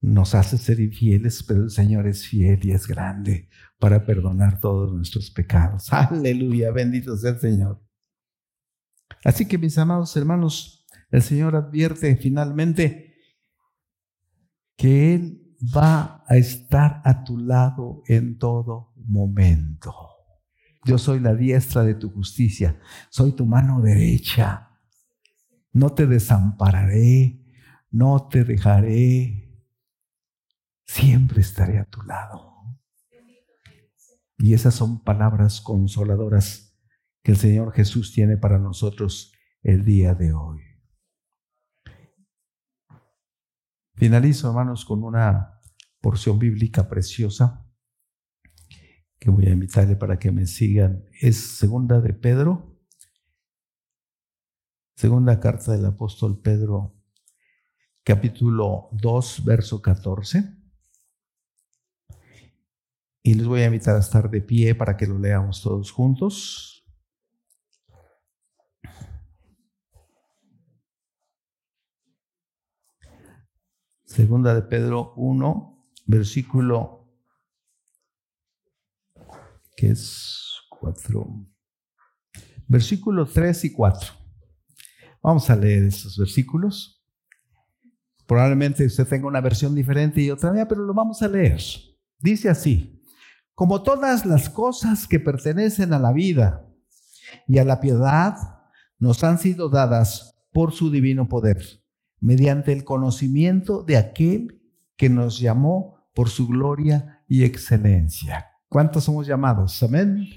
nos 0.00 0.34
hace 0.34 0.56
ser 0.56 0.80
infieles, 0.80 1.42
pero 1.42 1.64
el 1.64 1.70
Señor 1.70 2.06
es 2.06 2.26
fiel 2.26 2.64
y 2.64 2.72
es 2.72 2.86
grande 2.86 3.50
para 3.78 4.04
perdonar 4.06 4.58
todos 4.58 4.92
nuestros 4.92 5.30
pecados. 5.30 5.86
Aleluya, 5.92 6.70
bendito 6.70 7.16
sea 7.16 7.32
el 7.32 7.40
Señor. 7.40 7.89
Así 9.24 9.46
que 9.46 9.58
mis 9.58 9.76
amados 9.78 10.16
hermanos, 10.16 10.86
el 11.10 11.22
Señor 11.22 11.56
advierte 11.56 12.16
finalmente 12.16 13.14
que 14.76 15.14
Él 15.14 15.56
va 15.76 16.24
a 16.26 16.36
estar 16.36 17.02
a 17.04 17.24
tu 17.24 17.36
lado 17.36 18.02
en 18.06 18.38
todo 18.38 18.94
momento. 18.96 19.94
Yo 20.84 20.96
soy 20.96 21.20
la 21.20 21.34
diestra 21.34 21.82
de 21.84 21.94
tu 21.94 22.10
justicia, 22.10 22.80
soy 23.10 23.32
tu 23.32 23.44
mano 23.44 23.82
derecha. 23.82 24.70
No 25.72 25.92
te 25.92 26.06
desampararé, 26.06 27.44
no 27.90 28.28
te 28.28 28.44
dejaré, 28.44 29.62
siempre 30.86 31.42
estaré 31.42 31.78
a 31.78 31.84
tu 31.84 32.02
lado. 32.02 32.50
Y 34.38 34.54
esas 34.54 34.74
son 34.74 35.04
palabras 35.04 35.60
consoladoras 35.60 36.69
que 37.22 37.32
el 37.32 37.36
Señor 37.36 37.72
Jesús 37.72 38.12
tiene 38.12 38.36
para 38.36 38.58
nosotros 38.58 39.32
el 39.62 39.84
día 39.84 40.14
de 40.14 40.32
hoy. 40.32 40.60
Finalizo, 43.94 44.48
hermanos, 44.48 44.84
con 44.86 45.04
una 45.04 45.60
porción 46.00 46.38
bíblica 46.38 46.88
preciosa 46.88 47.66
que 49.18 49.28
voy 49.28 49.46
a 49.46 49.50
invitarle 49.50 49.96
para 49.96 50.18
que 50.18 50.32
me 50.32 50.46
sigan. 50.46 51.04
Es 51.20 51.58
segunda 51.58 52.00
de 52.00 52.14
Pedro, 52.14 52.80
segunda 54.96 55.38
carta 55.38 55.72
del 55.72 55.84
apóstol 55.84 56.40
Pedro, 56.40 56.96
capítulo 58.02 58.88
2, 58.92 59.44
verso 59.44 59.82
14. 59.82 60.56
Y 63.22 63.34
les 63.34 63.46
voy 63.46 63.60
a 63.60 63.66
invitar 63.66 63.96
a 63.96 64.00
estar 64.00 64.30
de 64.30 64.40
pie 64.40 64.74
para 64.74 64.96
que 64.96 65.06
lo 65.06 65.18
leamos 65.18 65.60
todos 65.60 65.92
juntos. 65.92 66.79
Segunda 74.20 74.54
de 74.54 74.60
Pedro 74.60 75.14
1, 75.16 75.94
versículo 76.04 77.10
que 79.74 79.92
es 79.92 80.58
4. 80.68 81.26
Versículo 82.68 83.24
3 83.24 83.64
y 83.64 83.72
4. 83.72 84.12
Vamos 85.22 85.48
a 85.48 85.56
leer 85.56 85.84
estos 85.84 86.18
versículos. 86.18 87.02
Probablemente 88.26 88.84
usted 88.84 89.08
tenga 89.08 89.26
una 89.26 89.40
versión 89.40 89.74
diferente 89.74 90.20
y 90.20 90.30
otra, 90.30 90.68
pero 90.68 90.82
lo 90.82 90.92
vamos 90.92 91.22
a 91.22 91.28
leer. 91.28 91.62
Dice 92.18 92.50
así 92.50 93.02
como 93.54 93.82
todas 93.82 94.26
las 94.26 94.50
cosas 94.50 95.08
que 95.08 95.18
pertenecen 95.18 95.94
a 95.94 95.98
la 95.98 96.12
vida 96.12 96.68
y 97.48 97.56
a 97.56 97.64
la 97.64 97.80
piedad, 97.80 98.36
nos 98.98 99.24
han 99.24 99.38
sido 99.38 99.70
dadas 99.70 100.38
por 100.52 100.72
su 100.72 100.90
divino 100.90 101.26
poder, 101.26 101.79
mediante 102.20 102.72
el 102.72 102.84
conocimiento 102.84 103.82
de 103.82 103.96
aquel 103.96 104.60
que 104.96 105.08
nos 105.08 105.40
llamó 105.40 105.96
por 106.14 106.28
su 106.28 106.46
gloria 106.46 107.22
y 107.26 107.44
excelencia. 107.44 108.46
¿Cuántos 108.68 109.04
somos 109.04 109.26
llamados? 109.26 109.82
Amén. 109.82 110.28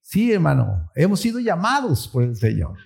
Sí, 0.00 0.32
hermano, 0.32 0.90
hemos 0.94 1.20
sido 1.20 1.40
llamados 1.40 2.08
por 2.08 2.22
el 2.22 2.36
Señor, 2.36 2.78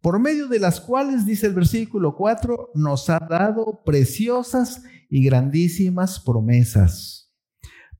por 0.00 0.18
medio 0.18 0.48
de 0.48 0.58
las 0.58 0.80
cuales, 0.80 1.24
dice 1.24 1.46
el 1.46 1.54
versículo 1.54 2.14
4, 2.14 2.72
nos 2.74 3.08
ha 3.08 3.18
dado 3.18 3.82
preciosas 3.84 4.82
y 5.08 5.24
grandísimas 5.24 6.20
promesas 6.20 7.32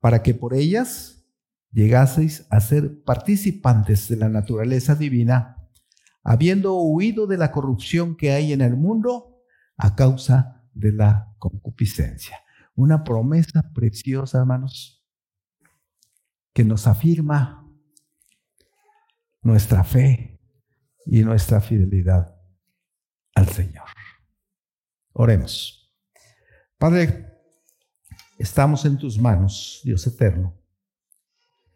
para 0.01 0.23
que 0.23 0.35
por 0.35 0.55
ellas 0.55 1.25
llegaseis 1.73 2.47
a 2.51 2.61
ser 2.61 3.03
participantes 3.05 4.09
de 4.09 4.17
la 4.17 4.29
naturaleza 4.29 4.95
divina, 4.95 5.69
habiendo 6.23 6.81
huido 6.81 7.27
de 7.27 7.39
la 7.39 7.51
corrupción 7.51 8.17
que 8.17 8.33
hay 8.33 8.53
en 8.53 8.61
el 8.61 8.77
mundo 8.77 9.36
a 9.77 9.95
causa 9.95 10.65
de 10.73 10.93
la 10.93 11.35
concupiscencia. 11.39 12.39
Una 12.75 13.05
promesa 13.05 13.71
preciosa, 13.75 14.39
hermanos, 14.39 15.05
que 16.53 16.65
nos 16.65 16.87
afirma 16.87 17.69
nuestra 19.43 19.85
fe 19.85 20.41
y 21.07 21.23
nuestra 21.23 21.61
fidelidad 21.61 22.35
al 23.35 23.49
Señor. 23.49 23.85
Oremos. 25.13 25.95
Padre, 26.79 27.37
Estamos 28.39 28.85
en 28.85 28.99
tus 28.99 29.19
manos, 29.19 29.81
Dios 29.83 30.07
eterno. 30.07 30.55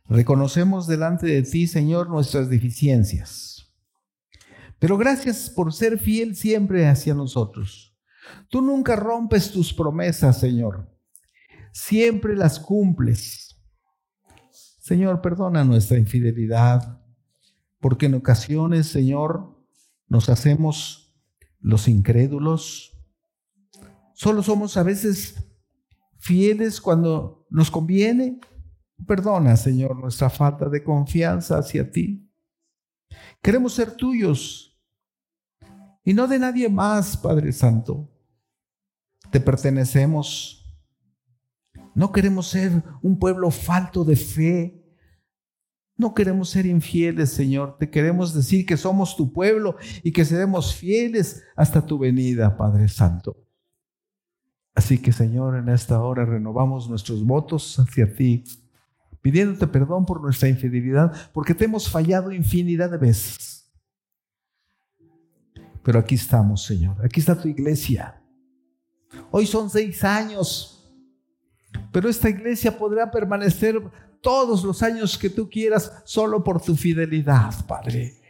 Reconocemos 0.07 0.87
delante 0.87 1.27
de 1.27 1.43
ti, 1.43 1.67
Señor, 1.67 2.11
nuestras 2.11 2.51
deficiencias. 2.51 3.75
Pero 4.79 4.99
gracias 4.99 5.49
por 5.49 5.73
ser 5.73 5.99
fiel 5.99 6.37
siempre 6.37 6.87
hacia 6.87 7.15
nosotros. 7.15 7.90
Tú 8.49 8.63
nunca 8.63 8.97
rompes 8.97 9.51
tus 9.51 9.73
promesas, 9.73 10.39
Señor. 10.39 10.89
Siempre 11.73 12.37
las 12.37 12.59
cumples. 12.59 13.57
Señor, 14.79 15.21
perdona 15.21 15.65
nuestra 15.65 15.99
infidelidad, 15.99 17.01
porque 17.79 18.07
en 18.07 18.15
ocasiones, 18.15 18.89
Señor, 18.89 19.57
nos 20.09 20.29
hacemos 20.29 21.17
los 21.61 21.87
incrédulos. 21.87 22.93
Solo 24.15 24.43
somos 24.43 24.77
a 24.77 24.83
veces 24.83 25.37
fieles 26.19 26.81
cuando 26.81 27.47
nos 27.51 27.71
conviene. 27.71 28.41
Perdona, 29.07 29.57
Señor, 29.57 29.97
nuestra 29.97 30.29
falta 30.29 30.69
de 30.69 30.83
confianza 30.83 31.59
hacia 31.59 31.91
ti. 31.91 32.29
Queremos 33.41 33.75
ser 33.75 33.93
tuyos 33.93 34.79
y 36.05 36.15
no 36.15 36.27
de 36.27 36.39
nadie 36.39 36.69
más, 36.69 37.17
Padre 37.17 37.53
Santo. 37.53 38.11
Te 39.31 39.41
pertenecemos. 39.41 40.57
No 41.95 42.13
queremos 42.13 42.49
ser 42.49 42.83
un 43.03 43.19
pueblo 43.19 43.51
falto 43.51 44.05
de 44.05 44.17
fe. 44.17 44.77
No 45.97 46.15
queremos 46.15 46.51
ser 46.51 46.67
infieles, 46.67 47.31
Señor. 47.31 47.77
Te 47.79 47.91
queremos 47.91 48.35
decir 48.35 48.65
que 48.65 48.77
somos 48.77 49.17
tu 49.17 49.33
pueblo 49.33 49.77
y 50.03 50.13
que 50.13 50.25
seremos 50.25 50.75
fieles 50.75 51.43
hasta 51.57 51.85
tu 51.85 51.99
venida, 51.99 52.57
Padre 52.57 52.89
Santo. 52.89 53.37
Así 54.75 54.99
que 54.99 55.13
Señor, 55.13 55.57
en 55.57 55.69
esta 55.69 56.01
hora 56.03 56.25
renovamos 56.25 56.89
nuestros 56.89 57.25
votos 57.25 57.79
hacia 57.79 58.15
ti, 58.15 58.45
pidiéndote 59.21 59.67
perdón 59.67 60.07
por 60.07 60.23
nuestra 60.23 60.49
infidelidad, 60.49 61.13
porque 61.33 61.55
te 61.55 61.67
hemos 61.67 61.91
fallado 61.91 62.33
infinidad 62.33 62.91
de 62.91 62.99
veces. 62.99 63.71
Pero 65.83 65.99
aquí 65.99 66.15
estamos, 66.15 66.65
Señor, 66.65 67.05
aquí 67.05 67.21
está 67.21 67.39
tu 67.39 67.49
iglesia. 67.49 68.20
Hoy 69.31 69.47
son 69.47 69.71
seis 69.71 70.03
años, 70.03 70.91
pero 71.93 72.09
esta 72.09 72.29
iglesia 72.29 72.77
podrá 72.77 73.11
permanecer 73.11 73.81
todos 74.21 74.65
los 74.65 74.83
años 74.83 75.17
que 75.17 75.31
tú 75.31 75.49
quieras 75.49 75.93
solo 76.05 76.43
por 76.43 76.61
tu 76.61 76.77
fidelidad, 76.77 77.65
Padre. 77.67 78.21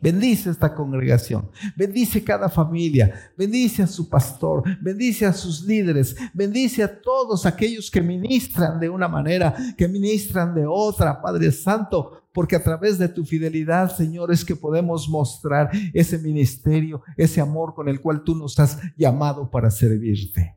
Bendice 0.00 0.50
esta 0.50 0.72
congregación, 0.72 1.50
bendice 1.76 2.22
cada 2.22 2.48
familia, 2.48 3.32
bendice 3.36 3.82
a 3.82 3.86
su 3.88 4.08
pastor, 4.08 4.62
bendice 4.80 5.26
a 5.26 5.32
sus 5.32 5.64
líderes, 5.64 6.14
bendice 6.32 6.84
a 6.84 7.00
todos 7.00 7.44
aquellos 7.44 7.90
que 7.90 8.00
ministran 8.00 8.78
de 8.78 8.88
una 8.88 9.08
manera, 9.08 9.56
que 9.76 9.88
ministran 9.88 10.54
de 10.54 10.64
otra, 10.68 11.20
Padre 11.20 11.50
Santo, 11.50 12.17
porque 12.32 12.56
a 12.56 12.62
través 12.62 12.98
de 12.98 13.08
tu 13.08 13.24
fidelidad, 13.24 13.94
Señor, 13.94 14.32
es 14.32 14.44
que 14.44 14.54
podemos 14.54 15.08
mostrar 15.08 15.70
ese 15.92 16.18
ministerio, 16.18 17.02
ese 17.16 17.40
amor 17.40 17.74
con 17.74 17.88
el 17.88 18.00
cual 18.00 18.22
tú 18.22 18.34
nos 18.34 18.58
has 18.58 18.78
llamado 18.96 19.50
para 19.50 19.70
servirte. 19.70 20.54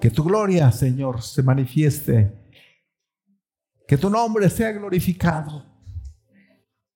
Que 0.00 0.10
tu 0.10 0.24
gloria, 0.24 0.70
Señor, 0.72 1.22
se 1.22 1.42
manifieste. 1.42 2.32
Que 3.86 3.96
tu 3.96 4.10
nombre 4.10 4.50
sea 4.50 4.72
glorificado. 4.72 5.64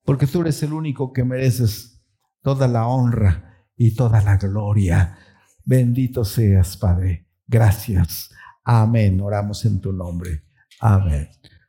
Porque 0.05 0.27
tú 0.27 0.41
eres 0.41 0.63
el 0.63 0.73
único 0.73 1.13
que 1.13 1.25
mereces 1.25 2.03
toda 2.43 2.67
la 2.67 2.87
honra 2.87 3.67
y 3.77 3.95
toda 3.95 4.23
la 4.23 4.37
gloria. 4.37 5.19
Bendito 5.65 6.25
seas, 6.25 6.77
Padre. 6.77 7.29
Gracias. 7.47 8.31
Amén. 8.65 9.21
Oramos 9.21 9.65
en 9.65 9.81
tu 9.81 9.93
nombre. 9.93 10.45
Amén. 10.81 11.29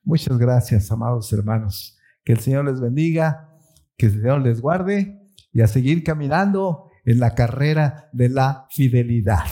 Muchas 0.10 0.40
gracias, 0.40 0.92
amados 0.92 1.32
hermanos. 1.34 1.96
Que 2.24 2.34
el 2.34 2.40
Señor 2.40 2.66
les 2.66 2.82
bendiga, 2.82 3.48
que 3.96 4.08
el 4.08 4.14
Señor 4.14 4.42
les 4.42 4.60
guarde 4.60 5.22
y 5.54 5.62
a 5.62 5.68
seguir 5.68 6.04
caminando 6.04 6.90
en 7.06 7.20
la 7.20 7.36
carrera 7.36 8.10
de 8.12 8.30
la 8.30 8.66
fidelidad. 8.72 9.44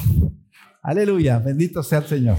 Aleluya, 0.82 1.38
bendito 1.38 1.84
sea 1.84 1.99
el 1.99 2.05
Señor. 2.05 2.38